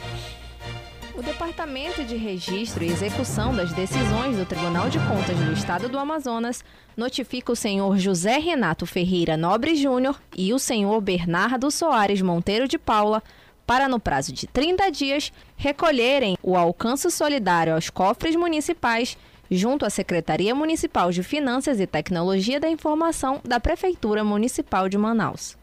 Departamento 1.38 2.02
de 2.02 2.16
Registro 2.16 2.82
e 2.82 2.88
Execução 2.88 3.54
das 3.54 3.72
Decisões 3.72 4.36
do 4.36 4.44
Tribunal 4.44 4.90
de 4.90 4.98
Contas 4.98 5.38
do 5.38 5.52
Estado 5.52 5.88
do 5.88 5.96
Amazonas 5.96 6.64
notifica 6.96 7.52
o 7.52 7.56
senhor 7.56 7.96
José 7.96 8.38
Renato 8.38 8.84
Ferreira 8.84 9.36
Nobre 9.36 9.76
Júnior 9.76 10.20
e 10.36 10.52
o 10.52 10.58
senhor 10.58 11.00
Bernardo 11.00 11.70
Soares 11.70 12.20
Monteiro 12.20 12.66
de 12.66 12.76
Paula 12.76 13.22
para, 13.64 13.88
no 13.88 14.00
prazo 14.00 14.32
de 14.32 14.48
30 14.48 14.90
dias, 14.90 15.32
recolherem 15.56 16.36
o 16.42 16.56
alcance 16.56 17.08
solidário 17.08 17.72
aos 17.72 17.88
cofres 17.88 18.34
municipais 18.34 19.16
junto 19.48 19.86
à 19.86 19.90
Secretaria 19.90 20.56
Municipal 20.56 21.12
de 21.12 21.22
Finanças 21.22 21.78
e 21.78 21.86
Tecnologia 21.86 22.58
da 22.58 22.68
Informação 22.68 23.40
da 23.44 23.60
Prefeitura 23.60 24.24
Municipal 24.24 24.88
de 24.88 24.98
Manaus. 24.98 25.57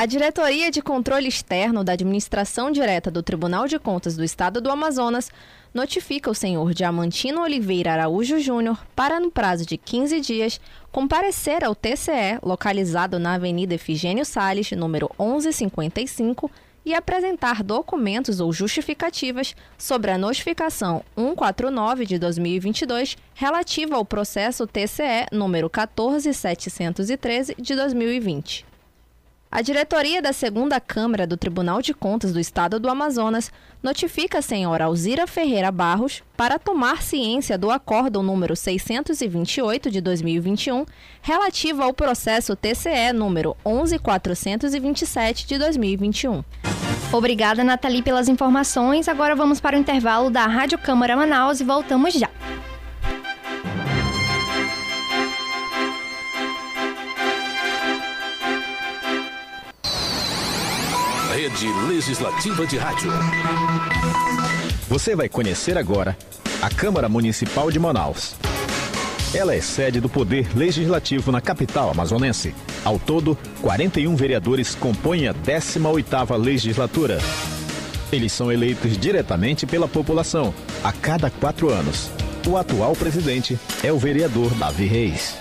A 0.00 0.06
Diretoria 0.06 0.70
de 0.70 0.80
Controle 0.80 1.28
Externo 1.28 1.84
da 1.84 1.92
Administração 1.92 2.70
Direta 2.70 3.10
do 3.10 3.22
Tribunal 3.22 3.68
de 3.68 3.78
Contas 3.78 4.16
do 4.16 4.24
Estado 4.24 4.58
do 4.58 4.70
Amazonas 4.70 5.30
notifica 5.74 6.30
o 6.30 6.34
senhor 6.34 6.72
Diamantino 6.72 7.42
Oliveira 7.42 7.92
Araújo 7.92 8.40
Júnior 8.40 8.82
para, 8.96 9.20
no 9.20 9.30
prazo 9.30 9.66
de 9.66 9.76
15 9.76 10.18
dias, 10.22 10.58
comparecer 10.90 11.62
ao 11.62 11.74
TCE, 11.74 12.38
localizado 12.42 13.18
na 13.18 13.34
Avenida 13.34 13.74
Efigênio 13.74 14.24
Sales, 14.24 14.70
número 14.70 15.10
1155, 15.20 16.50
e 16.82 16.94
apresentar 16.94 17.62
documentos 17.62 18.40
ou 18.40 18.50
justificativas 18.54 19.54
sobre 19.76 20.10
a 20.12 20.16
notificação 20.16 21.04
149 21.14 22.06
de 22.06 22.18
2022 22.18 23.18
relativa 23.34 23.96
ao 23.96 24.04
processo 24.06 24.66
TCE 24.66 25.26
número 25.30 25.68
14713 25.68 27.54
de 27.58 27.76
2020. 27.76 28.70
A 29.52 29.62
diretoria 29.62 30.22
da 30.22 30.32
segunda 30.32 30.78
Câmara 30.78 31.26
do 31.26 31.36
Tribunal 31.36 31.82
de 31.82 31.92
Contas 31.92 32.32
do 32.32 32.38
Estado 32.38 32.78
do 32.78 32.88
Amazonas 32.88 33.50
notifica 33.82 34.38
a 34.38 34.42
senhora 34.42 34.84
Alzira 34.84 35.26
Ferreira 35.26 35.72
Barros 35.72 36.22
para 36.36 36.56
tomar 36.56 37.02
ciência 37.02 37.58
do 37.58 37.68
acórdão 37.68 38.22
número 38.22 38.54
628 38.54 39.90
de 39.90 40.00
2021 40.00 40.86
relativo 41.20 41.82
ao 41.82 41.92
processo 41.92 42.54
TCE 42.54 43.12
número 43.12 43.56
11427 43.64 45.48
de 45.48 45.58
2021. 45.58 46.44
Obrigada, 47.12 47.64
Nathalie, 47.64 48.02
pelas 48.02 48.28
informações. 48.28 49.08
Agora 49.08 49.34
vamos 49.34 49.58
para 49.60 49.76
o 49.76 49.80
intervalo 49.80 50.30
da 50.30 50.46
Rádio 50.46 50.78
Câmara 50.78 51.16
Manaus 51.16 51.58
e 51.58 51.64
voltamos 51.64 52.14
já. 52.14 52.30
Rede 61.50 61.72
Legislativa 61.88 62.64
de 62.64 62.76
Rádio. 62.76 63.10
Você 64.88 65.16
vai 65.16 65.28
conhecer 65.28 65.76
agora 65.76 66.16
a 66.62 66.68
Câmara 66.68 67.08
Municipal 67.08 67.70
de 67.72 67.78
Manaus. 67.78 68.36
Ela 69.34 69.54
é 69.54 69.60
sede 69.60 70.00
do 70.00 70.08
Poder 70.08 70.56
Legislativo 70.56 71.32
na 71.32 71.40
capital 71.40 71.90
amazonense. 71.90 72.54
Ao 72.84 72.98
todo, 73.00 73.36
41 73.62 74.14
vereadores 74.14 74.76
compõem 74.76 75.26
a 75.26 75.34
18ª 75.34 76.36
legislatura. 76.36 77.18
Eles 78.12 78.32
são 78.32 78.52
eleitos 78.52 78.96
diretamente 78.96 79.66
pela 79.66 79.88
população, 79.88 80.54
a 80.84 80.92
cada 80.92 81.30
quatro 81.30 81.68
anos. 81.68 82.10
O 82.46 82.56
atual 82.56 82.94
presidente 82.94 83.58
é 83.82 83.92
o 83.92 83.98
vereador 83.98 84.54
Davi 84.54 84.86
Reis. 84.86 85.34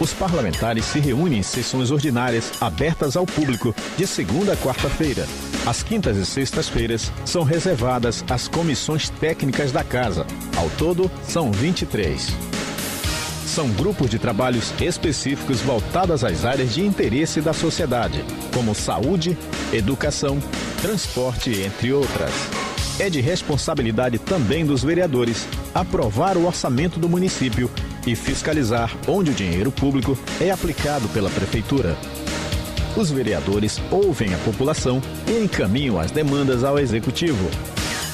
Os 0.00 0.12
parlamentares 0.12 0.84
se 0.86 0.98
reúnem 0.98 1.38
em 1.38 1.42
sessões 1.42 1.90
ordinárias 1.90 2.50
abertas 2.60 3.16
ao 3.16 3.24
público 3.24 3.74
de 3.96 4.06
segunda 4.06 4.54
a 4.54 4.56
quarta-feira. 4.56 5.26
As 5.64 5.82
quintas 5.82 6.16
e 6.16 6.26
sextas-feiras 6.26 7.12
são 7.24 7.44
reservadas 7.44 8.24
às 8.28 8.48
comissões 8.48 9.08
técnicas 9.08 9.70
da 9.70 9.84
Casa. 9.84 10.26
Ao 10.56 10.68
todo, 10.70 11.10
são 11.28 11.52
23. 11.52 12.28
São 13.46 13.68
grupos 13.70 14.10
de 14.10 14.18
trabalhos 14.18 14.74
específicos 14.80 15.60
voltados 15.60 16.24
às 16.24 16.44
áreas 16.44 16.74
de 16.74 16.84
interesse 16.84 17.40
da 17.40 17.52
sociedade, 17.52 18.24
como 18.52 18.74
saúde, 18.74 19.38
educação, 19.72 20.40
transporte, 20.82 21.62
entre 21.62 21.92
outras. 21.92 22.32
É 22.98 23.08
de 23.08 23.20
responsabilidade 23.20 24.18
também 24.18 24.66
dos 24.66 24.82
vereadores 24.82 25.46
aprovar 25.72 26.36
o 26.36 26.46
orçamento 26.46 26.98
do 26.98 27.08
município 27.08 27.70
e 28.06 28.14
fiscalizar 28.14 28.96
onde 29.06 29.30
o 29.30 29.34
dinheiro 29.34 29.70
público 29.70 30.18
é 30.40 30.50
aplicado 30.50 31.08
pela 31.08 31.30
prefeitura. 31.30 31.96
Os 32.96 33.10
vereadores 33.10 33.80
ouvem 33.90 34.32
a 34.34 34.38
população 34.38 35.02
e 35.26 35.42
encaminham 35.42 35.98
as 35.98 36.10
demandas 36.10 36.62
ao 36.62 36.78
executivo. 36.78 37.50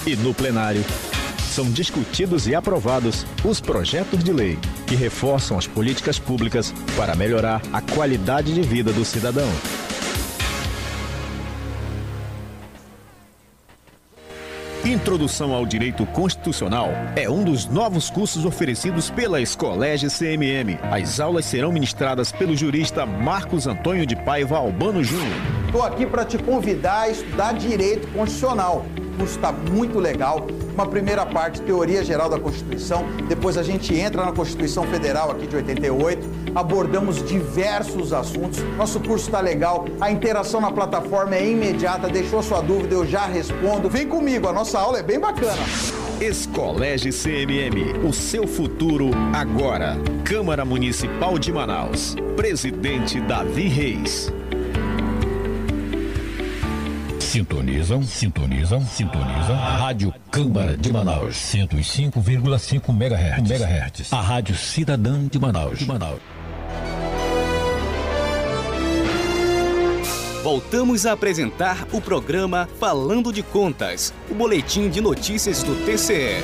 E 0.06 0.16
no 0.16 0.32
plenário, 0.32 0.84
são 1.50 1.70
discutidos 1.70 2.46
e 2.46 2.54
aprovados 2.54 3.26
os 3.44 3.60
projetos 3.60 4.22
de 4.22 4.32
lei 4.32 4.58
que 4.86 4.94
reforçam 4.94 5.58
as 5.58 5.66
políticas 5.66 6.18
públicas 6.18 6.72
para 6.96 7.14
melhorar 7.14 7.60
a 7.72 7.80
qualidade 7.80 8.54
de 8.54 8.62
vida 8.62 8.92
do 8.92 9.04
cidadão. 9.04 9.48
Introdução 14.90 15.54
ao 15.54 15.64
Direito 15.64 16.04
Constitucional 16.04 16.88
é 17.14 17.30
um 17.30 17.44
dos 17.44 17.64
novos 17.66 18.10
cursos 18.10 18.44
oferecidos 18.44 19.08
pela 19.08 19.40
Escolégio 19.40 20.10
CMM. 20.10 20.80
As 20.82 21.20
aulas 21.20 21.44
serão 21.44 21.70
ministradas 21.70 22.32
pelo 22.32 22.56
jurista 22.56 23.06
Marcos 23.06 23.68
Antônio 23.68 24.04
de 24.04 24.16
Paiva 24.16 24.56
Albano 24.56 25.04
Júnior. 25.04 25.36
Estou 25.66 25.84
aqui 25.84 26.04
para 26.04 26.24
te 26.24 26.38
convidar 26.38 27.02
a 27.02 27.08
estudar 27.08 27.52
Direito 27.52 28.08
Constitucional. 28.08 28.84
O 28.98 29.18
curso 29.18 29.36
está 29.36 29.52
muito 29.52 30.00
legal. 30.00 30.44
Uma 30.74 30.86
primeira 30.86 31.24
parte, 31.24 31.60
teoria 31.60 32.02
geral 32.02 32.28
da 32.28 32.40
Constituição. 32.40 33.04
Depois 33.28 33.56
a 33.56 33.62
gente 33.62 33.94
entra 33.94 34.24
na 34.24 34.32
Constituição 34.32 34.82
Federal 34.88 35.30
aqui 35.30 35.46
de 35.46 35.54
88. 35.54 36.28
Abordamos 36.54 37.22
diversos 37.24 38.12
assuntos. 38.12 38.60
Nosso 38.76 39.00
curso 39.00 39.26
está 39.26 39.40
legal. 39.40 39.84
A 40.00 40.10
interação 40.10 40.60
na 40.60 40.70
plataforma 40.70 41.34
é 41.34 41.50
imediata. 41.50 42.08
Deixou 42.08 42.42
sua 42.42 42.60
dúvida, 42.60 42.94
eu 42.94 43.06
já 43.06 43.26
respondo. 43.26 43.88
Vem 43.88 44.06
comigo, 44.06 44.48
a 44.48 44.52
nossa 44.52 44.78
aula 44.78 44.98
é 44.98 45.02
bem 45.02 45.18
bacana. 45.18 45.62
Escolégio 46.20 47.12
CMM, 47.12 48.06
o 48.06 48.12
seu 48.12 48.46
futuro 48.46 49.10
agora. 49.32 49.96
Câmara 50.24 50.64
Municipal 50.64 51.38
de 51.38 51.52
Manaus. 51.52 52.14
Presidente 52.36 53.20
Davi 53.20 53.68
Reis. 53.68 54.30
Sintonizam, 57.18 58.02
sintonizam, 58.02 58.80
sintonizam. 58.80 59.54
Rádio 59.54 60.12
Câmara 60.32 60.76
de 60.76 60.92
Manaus, 60.92 61.36
105,5 61.36 62.90
MHz. 62.90 63.50
MHz. 63.50 64.12
A 64.12 64.20
Rádio 64.20 64.56
Cidadã 64.56 65.28
de 65.28 65.38
Manaus. 65.38 65.78
De 65.78 65.86
Manaus. 65.86 66.20
Voltamos 70.42 71.04
a 71.04 71.12
apresentar 71.12 71.86
o 71.92 72.00
programa 72.00 72.66
Falando 72.78 73.30
de 73.30 73.42
Contas, 73.42 74.14
o 74.30 74.34
boletim 74.34 74.88
de 74.88 74.98
notícias 74.98 75.62
do 75.62 75.74
TCE. 75.84 76.40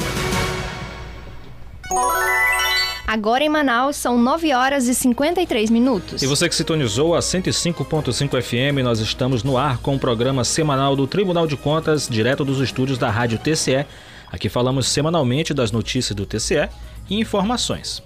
Agora 3.07 3.43
em 3.43 3.49
Manaus 3.49 3.97
são 3.97 4.19
9 4.19 4.53
horas 4.53 4.87
e 4.87 4.95
53 4.95 5.71
minutos. 5.71 6.23
E 6.23 6.27
você 6.27 6.47
que 6.47 6.55
sintonizou 6.55 7.15
a 7.15 7.21
105.5 7.21 8.43
FM, 8.43 8.85
nós 8.85 9.01
estamos 9.01 9.43
no 9.43 9.57
ar 9.57 9.79
com 9.79 9.97
o 9.97 9.99
programa 9.99 10.45
semanal 10.45 10.95
do 10.95 11.07
Tribunal 11.07 11.47
de 11.47 11.57
Contas, 11.57 12.07
direto 12.07 12.45
dos 12.45 12.61
estúdios 12.61 12.99
da 12.99 13.09
Rádio 13.09 13.39
TCE. 13.39 13.87
Aqui 14.31 14.51
falamos 14.51 14.89
semanalmente 14.89 15.55
das 15.55 15.73
notícias 15.73 16.15
do 16.15 16.27
TCE 16.27 16.69
e 17.09 17.19
informações 17.19 18.03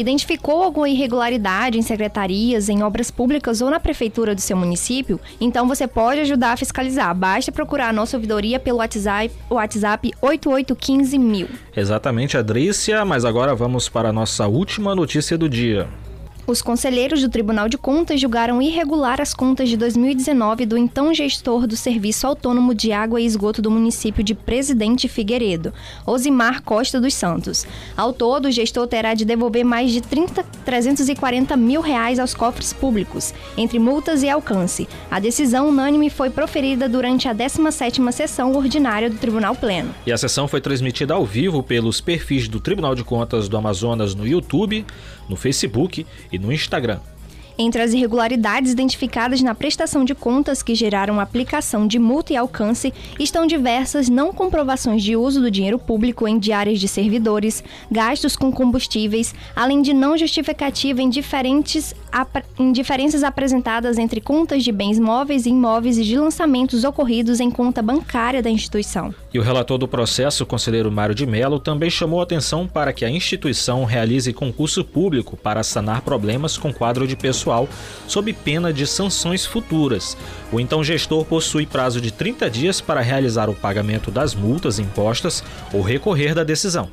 identificou 0.00 0.62
alguma 0.62 0.88
irregularidade 0.88 1.78
em 1.78 1.82
secretarias, 1.82 2.68
em 2.68 2.82
obras 2.82 3.10
públicas 3.10 3.60
ou 3.60 3.68
na 3.68 3.80
prefeitura 3.80 4.34
do 4.34 4.40
seu 4.40 4.56
município, 4.56 5.20
então 5.40 5.66
você 5.66 5.86
pode 5.88 6.20
ajudar 6.20 6.52
a 6.52 6.56
fiscalizar. 6.56 7.14
Basta 7.14 7.50
procurar 7.50 7.88
a 7.88 7.92
nossa 7.92 8.16
ouvidoria 8.16 8.60
pelo 8.60 8.78
WhatsApp, 8.78 9.30
WhatsApp 9.50 10.12
8815000. 10.22 11.48
Exatamente, 11.76 12.36
Adrícia, 12.36 13.04
mas 13.04 13.24
agora 13.24 13.54
vamos 13.54 13.88
para 13.88 14.10
a 14.10 14.12
nossa 14.12 14.46
última 14.46 14.94
notícia 14.94 15.36
do 15.36 15.48
dia. 15.48 15.88
Os 16.48 16.62
conselheiros 16.62 17.20
do 17.20 17.28
Tribunal 17.28 17.68
de 17.68 17.76
Contas 17.76 18.18
julgaram 18.18 18.62
irregular 18.62 19.20
as 19.20 19.34
contas 19.34 19.68
de 19.68 19.76
2019 19.76 20.64
do 20.64 20.78
então 20.78 21.12
gestor 21.12 21.66
do 21.66 21.76
Serviço 21.76 22.26
Autônomo 22.26 22.74
de 22.74 22.90
Água 22.90 23.20
e 23.20 23.26
Esgoto 23.26 23.60
do 23.60 23.70
município 23.70 24.24
de 24.24 24.34
Presidente 24.34 25.08
Figueiredo, 25.08 25.74
Osimar 26.06 26.62
Costa 26.62 26.98
dos 26.98 27.12
Santos. 27.12 27.66
Ao 27.94 28.14
todo, 28.14 28.46
o 28.46 28.50
gestor 28.50 28.86
terá 28.86 29.12
de 29.12 29.26
devolver 29.26 29.62
mais 29.62 29.92
de 29.92 30.00
30, 30.00 30.42
340 30.64 31.54
mil 31.54 31.82
reais 31.82 32.18
aos 32.18 32.32
cofres 32.32 32.72
públicos, 32.72 33.34
entre 33.54 33.78
multas 33.78 34.22
e 34.22 34.30
alcance. 34.30 34.88
A 35.10 35.20
decisão 35.20 35.68
unânime 35.68 36.08
foi 36.08 36.30
proferida 36.30 36.88
durante 36.88 37.28
a 37.28 37.34
17ª 37.34 38.10
sessão 38.10 38.54
ordinária 38.54 39.10
do 39.10 39.18
Tribunal 39.18 39.54
Pleno. 39.54 39.94
E 40.06 40.12
a 40.12 40.16
sessão 40.16 40.48
foi 40.48 40.62
transmitida 40.62 41.12
ao 41.12 41.26
vivo 41.26 41.62
pelos 41.62 42.00
perfis 42.00 42.48
do 42.48 42.58
Tribunal 42.58 42.94
de 42.94 43.04
Contas 43.04 43.50
do 43.50 43.56
Amazonas 43.58 44.14
no 44.14 44.26
YouTube, 44.26 44.86
no 45.28 45.36
Facebook 45.36 46.06
e 46.32 46.38
no 46.38 46.52
Instagram. 46.52 47.00
Entre 47.60 47.82
as 47.82 47.92
irregularidades 47.92 48.70
identificadas 48.70 49.42
na 49.42 49.52
prestação 49.52 50.04
de 50.04 50.14
contas 50.14 50.62
que 50.62 50.76
geraram 50.76 51.18
aplicação 51.18 51.88
de 51.88 51.98
multa 51.98 52.32
e 52.32 52.36
alcance 52.36 52.94
estão 53.18 53.48
diversas 53.48 54.08
não 54.08 54.32
comprovações 54.32 55.02
de 55.02 55.16
uso 55.16 55.40
do 55.40 55.50
dinheiro 55.50 55.76
público 55.76 56.28
em 56.28 56.38
diárias 56.38 56.78
de 56.78 56.86
servidores, 56.86 57.64
gastos 57.90 58.36
com 58.36 58.52
combustíveis, 58.52 59.34
além 59.56 59.82
de 59.82 59.92
não 59.92 60.16
justificativa 60.16 61.02
em, 61.02 61.10
diferentes, 61.10 61.96
em 62.58 62.72
diferenças 62.72 63.22
apresentadas 63.22 63.98
entre 63.98 64.20
contas 64.20 64.62
de 64.62 64.72
bens 64.72 64.98
móveis 64.98 65.46
e 65.46 65.50
imóveis 65.50 65.98
e 65.98 66.04
de 66.04 66.18
lançamentos 66.18 66.84
ocorridos 66.84 67.40
em 67.40 67.50
conta 67.50 67.82
bancária 67.82 68.42
da 68.42 68.50
instituição. 68.50 69.14
E 69.32 69.38
o 69.38 69.42
relator 69.42 69.78
do 69.78 69.88
processo, 69.88 70.44
o 70.44 70.46
conselheiro 70.46 70.90
Mário 70.90 71.14
de 71.14 71.26
Mello, 71.26 71.58
também 71.58 71.90
chamou 71.90 72.20
atenção 72.20 72.66
para 72.66 72.92
que 72.92 73.04
a 73.04 73.10
instituição 73.10 73.84
realize 73.84 74.32
concurso 74.32 74.84
público 74.84 75.36
para 75.36 75.62
sanar 75.62 76.02
problemas 76.02 76.56
com 76.56 76.72
quadro 76.72 77.06
de 77.06 77.16
pessoal 77.16 77.38
pessoal, 77.38 77.68
sob 78.06 78.32
pena 78.32 78.72
de 78.72 78.86
sanções 78.86 79.46
futuras. 79.46 80.16
O 80.52 80.58
então 80.58 80.82
gestor 80.82 81.24
possui 81.24 81.66
prazo 81.66 82.00
de 82.00 82.10
30 82.10 82.50
dias 82.50 82.80
para 82.80 83.00
realizar 83.00 83.48
o 83.48 83.54
pagamento 83.54 84.10
das 84.10 84.34
multas 84.34 84.78
impostas 84.78 85.42
ou 85.72 85.82
recorrer 85.82 86.34
da 86.34 86.44
decisão 86.44 86.88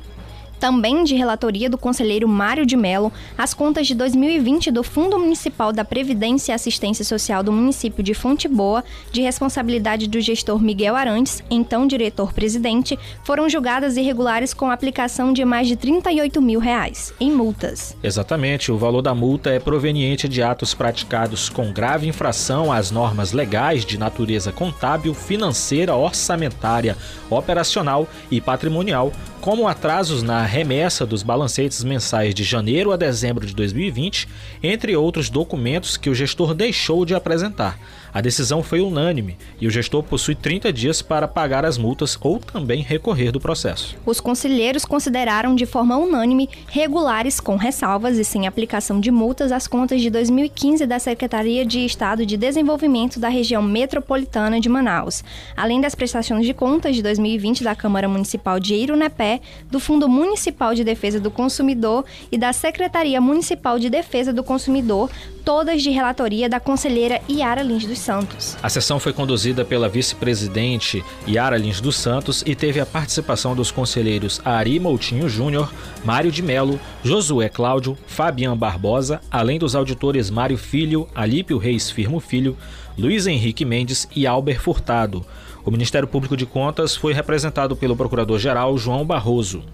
também 0.58 1.04
de 1.04 1.14
relatoria 1.14 1.68
do 1.68 1.78
conselheiro 1.78 2.28
Mário 2.28 2.66
de 2.66 2.76
Mello, 2.76 3.12
as 3.36 3.54
contas 3.54 3.86
de 3.86 3.94
2020 3.94 4.70
do 4.70 4.82
Fundo 4.82 5.18
Municipal 5.18 5.72
da 5.72 5.84
Previdência 5.84 6.52
e 6.52 6.54
Assistência 6.54 7.04
Social 7.04 7.42
do 7.42 7.52
município 7.52 8.02
de 8.02 8.14
Fonte 8.14 8.48
Boa, 8.48 8.84
de 9.12 9.20
responsabilidade 9.20 10.08
do 10.08 10.20
gestor 10.20 10.62
Miguel 10.62 10.96
Arantes, 10.96 11.42
então 11.50 11.86
diretor-presidente, 11.86 12.98
foram 13.24 13.48
julgadas 13.48 13.96
irregulares 13.96 14.54
com 14.54 14.70
aplicação 14.70 15.32
de 15.32 15.44
mais 15.44 15.68
de 15.68 15.76
38 15.76 16.40
mil 16.40 16.60
reais 16.60 17.12
em 17.20 17.30
multas. 17.30 17.96
Exatamente, 18.02 18.72
o 18.72 18.78
valor 18.78 19.02
da 19.02 19.14
multa 19.14 19.50
é 19.50 19.58
proveniente 19.58 20.28
de 20.28 20.42
atos 20.42 20.74
praticados 20.74 21.48
com 21.48 21.72
grave 21.72 22.08
infração 22.08 22.72
às 22.72 22.90
normas 22.90 23.32
legais 23.32 23.84
de 23.84 23.98
natureza 23.98 24.52
contábil, 24.52 25.14
financeira, 25.14 25.94
orçamentária, 25.94 26.96
operacional 27.30 28.08
e 28.30 28.40
patrimonial, 28.40 29.12
como 29.40 29.68
atrasos 29.68 30.22
na 30.22 30.42
remessa 30.46 31.04
dos 31.04 31.22
balancetes 31.22 31.84
mensais 31.84 32.34
de 32.34 32.44
janeiro 32.44 32.92
a 32.92 32.96
dezembro 32.96 33.44
de 33.44 33.54
2020, 33.54 34.28
entre 34.62 34.96
outros 34.96 35.28
documentos 35.28 35.96
que 35.96 36.08
o 36.08 36.14
gestor 36.14 36.54
deixou 36.54 37.04
de 37.04 37.14
apresentar. 37.14 37.78
A 38.16 38.22
decisão 38.22 38.62
foi 38.62 38.80
unânime 38.80 39.36
e 39.60 39.66
o 39.66 39.70
gestor 39.70 40.02
possui 40.02 40.34
30 40.34 40.72
dias 40.72 41.02
para 41.02 41.28
pagar 41.28 41.66
as 41.66 41.76
multas 41.76 42.16
ou 42.18 42.38
também 42.38 42.80
recorrer 42.80 43.30
do 43.30 43.38
processo. 43.38 43.94
Os 44.06 44.20
conselheiros 44.20 44.86
consideraram 44.86 45.54
de 45.54 45.66
forma 45.66 45.98
unânime 45.98 46.48
regulares, 46.66 47.38
com 47.40 47.56
ressalvas 47.56 48.16
e 48.16 48.24
sem 48.24 48.46
aplicação 48.46 49.00
de 49.00 49.10
multas, 49.10 49.52
as 49.52 49.66
contas 49.68 50.00
de 50.00 50.08
2015 50.08 50.86
da 50.86 50.98
Secretaria 50.98 51.62
de 51.66 51.84
Estado 51.84 52.24
de 52.24 52.38
Desenvolvimento 52.38 53.20
da 53.20 53.28
Região 53.28 53.60
Metropolitana 53.60 54.58
de 54.58 54.68
Manaus, 54.70 55.22
além 55.54 55.78
das 55.78 55.94
prestações 55.94 56.46
de 56.46 56.54
contas 56.54 56.96
de 56.96 57.02
2020 57.02 57.62
da 57.62 57.74
Câmara 57.74 58.08
Municipal 58.08 58.58
de 58.58 58.76
Irunepé, 58.76 59.42
do 59.70 59.78
Fundo 59.78 60.08
Municipal 60.08 60.74
de 60.74 60.84
Defesa 60.84 61.20
do 61.20 61.30
Consumidor 61.30 62.02
e 62.32 62.38
da 62.38 62.54
Secretaria 62.54 63.20
Municipal 63.20 63.78
de 63.78 63.90
Defesa 63.90 64.32
do 64.32 64.42
Consumidor, 64.42 65.10
todas 65.44 65.82
de 65.82 65.90
relatoria 65.90 66.48
da 66.48 66.58
conselheira 66.58 67.20
Iara 67.28 67.62
Lins 67.62 67.84
dos 67.84 68.05
Santos. 68.06 68.56
A 68.62 68.68
sessão 68.68 69.00
foi 69.00 69.12
conduzida 69.12 69.64
pela 69.64 69.88
vice-presidente 69.88 71.04
Yara 71.26 71.56
Lins 71.56 71.80
dos 71.80 71.96
Santos 71.96 72.44
e 72.46 72.54
teve 72.54 72.78
a 72.78 72.86
participação 72.86 73.56
dos 73.56 73.72
conselheiros 73.72 74.40
Ari 74.44 74.78
Moutinho 74.78 75.28
Júnior, 75.28 75.72
Mário 76.04 76.30
de 76.30 76.40
Melo, 76.40 76.78
Josué 77.02 77.48
Cláudio, 77.48 77.98
Fabian 78.06 78.56
Barbosa, 78.56 79.20
além 79.28 79.58
dos 79.58 79.74
auditores 79.74 80.30
Mário 80.30 80.56
Filho, 80.56 81.08
Alípio 81.16 81.58
Reis 81.58 81.90
Firmo 81.90 82.20
Filho, 82.20 82.56
Luiz 82.96 83.26
Henrique 83.26 83.64
Mendes 83.64 84.06
e 84.14 84.24
Albert 84.24 84.60
Furtado. 84.60 85.26
O 85.64 85.70
Ministério 85.72 86.06
Público 86.06 86.36
de 86.36 86.46
Contas 86.46 86.94
foi 86.94 87.12
representado 87.12 87.74
pelo 87.74 87.96
Procurador-Geral 87.96 88.78
João 88.78 89.04
Barroso. 89.04 89.64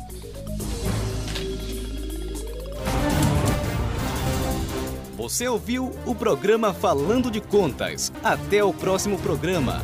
Você 5.15 5.47
ouviu 5.47 5.91
o 6.05 6.15
programa 6.15 6.73
Falando 6.73 7.29
de 7.29 7.39
Contas. 7.39 8.11
Até 8.23 8.63
o 8.63 8.73
próximo 8.73 9.19
programa. 9.19 9.83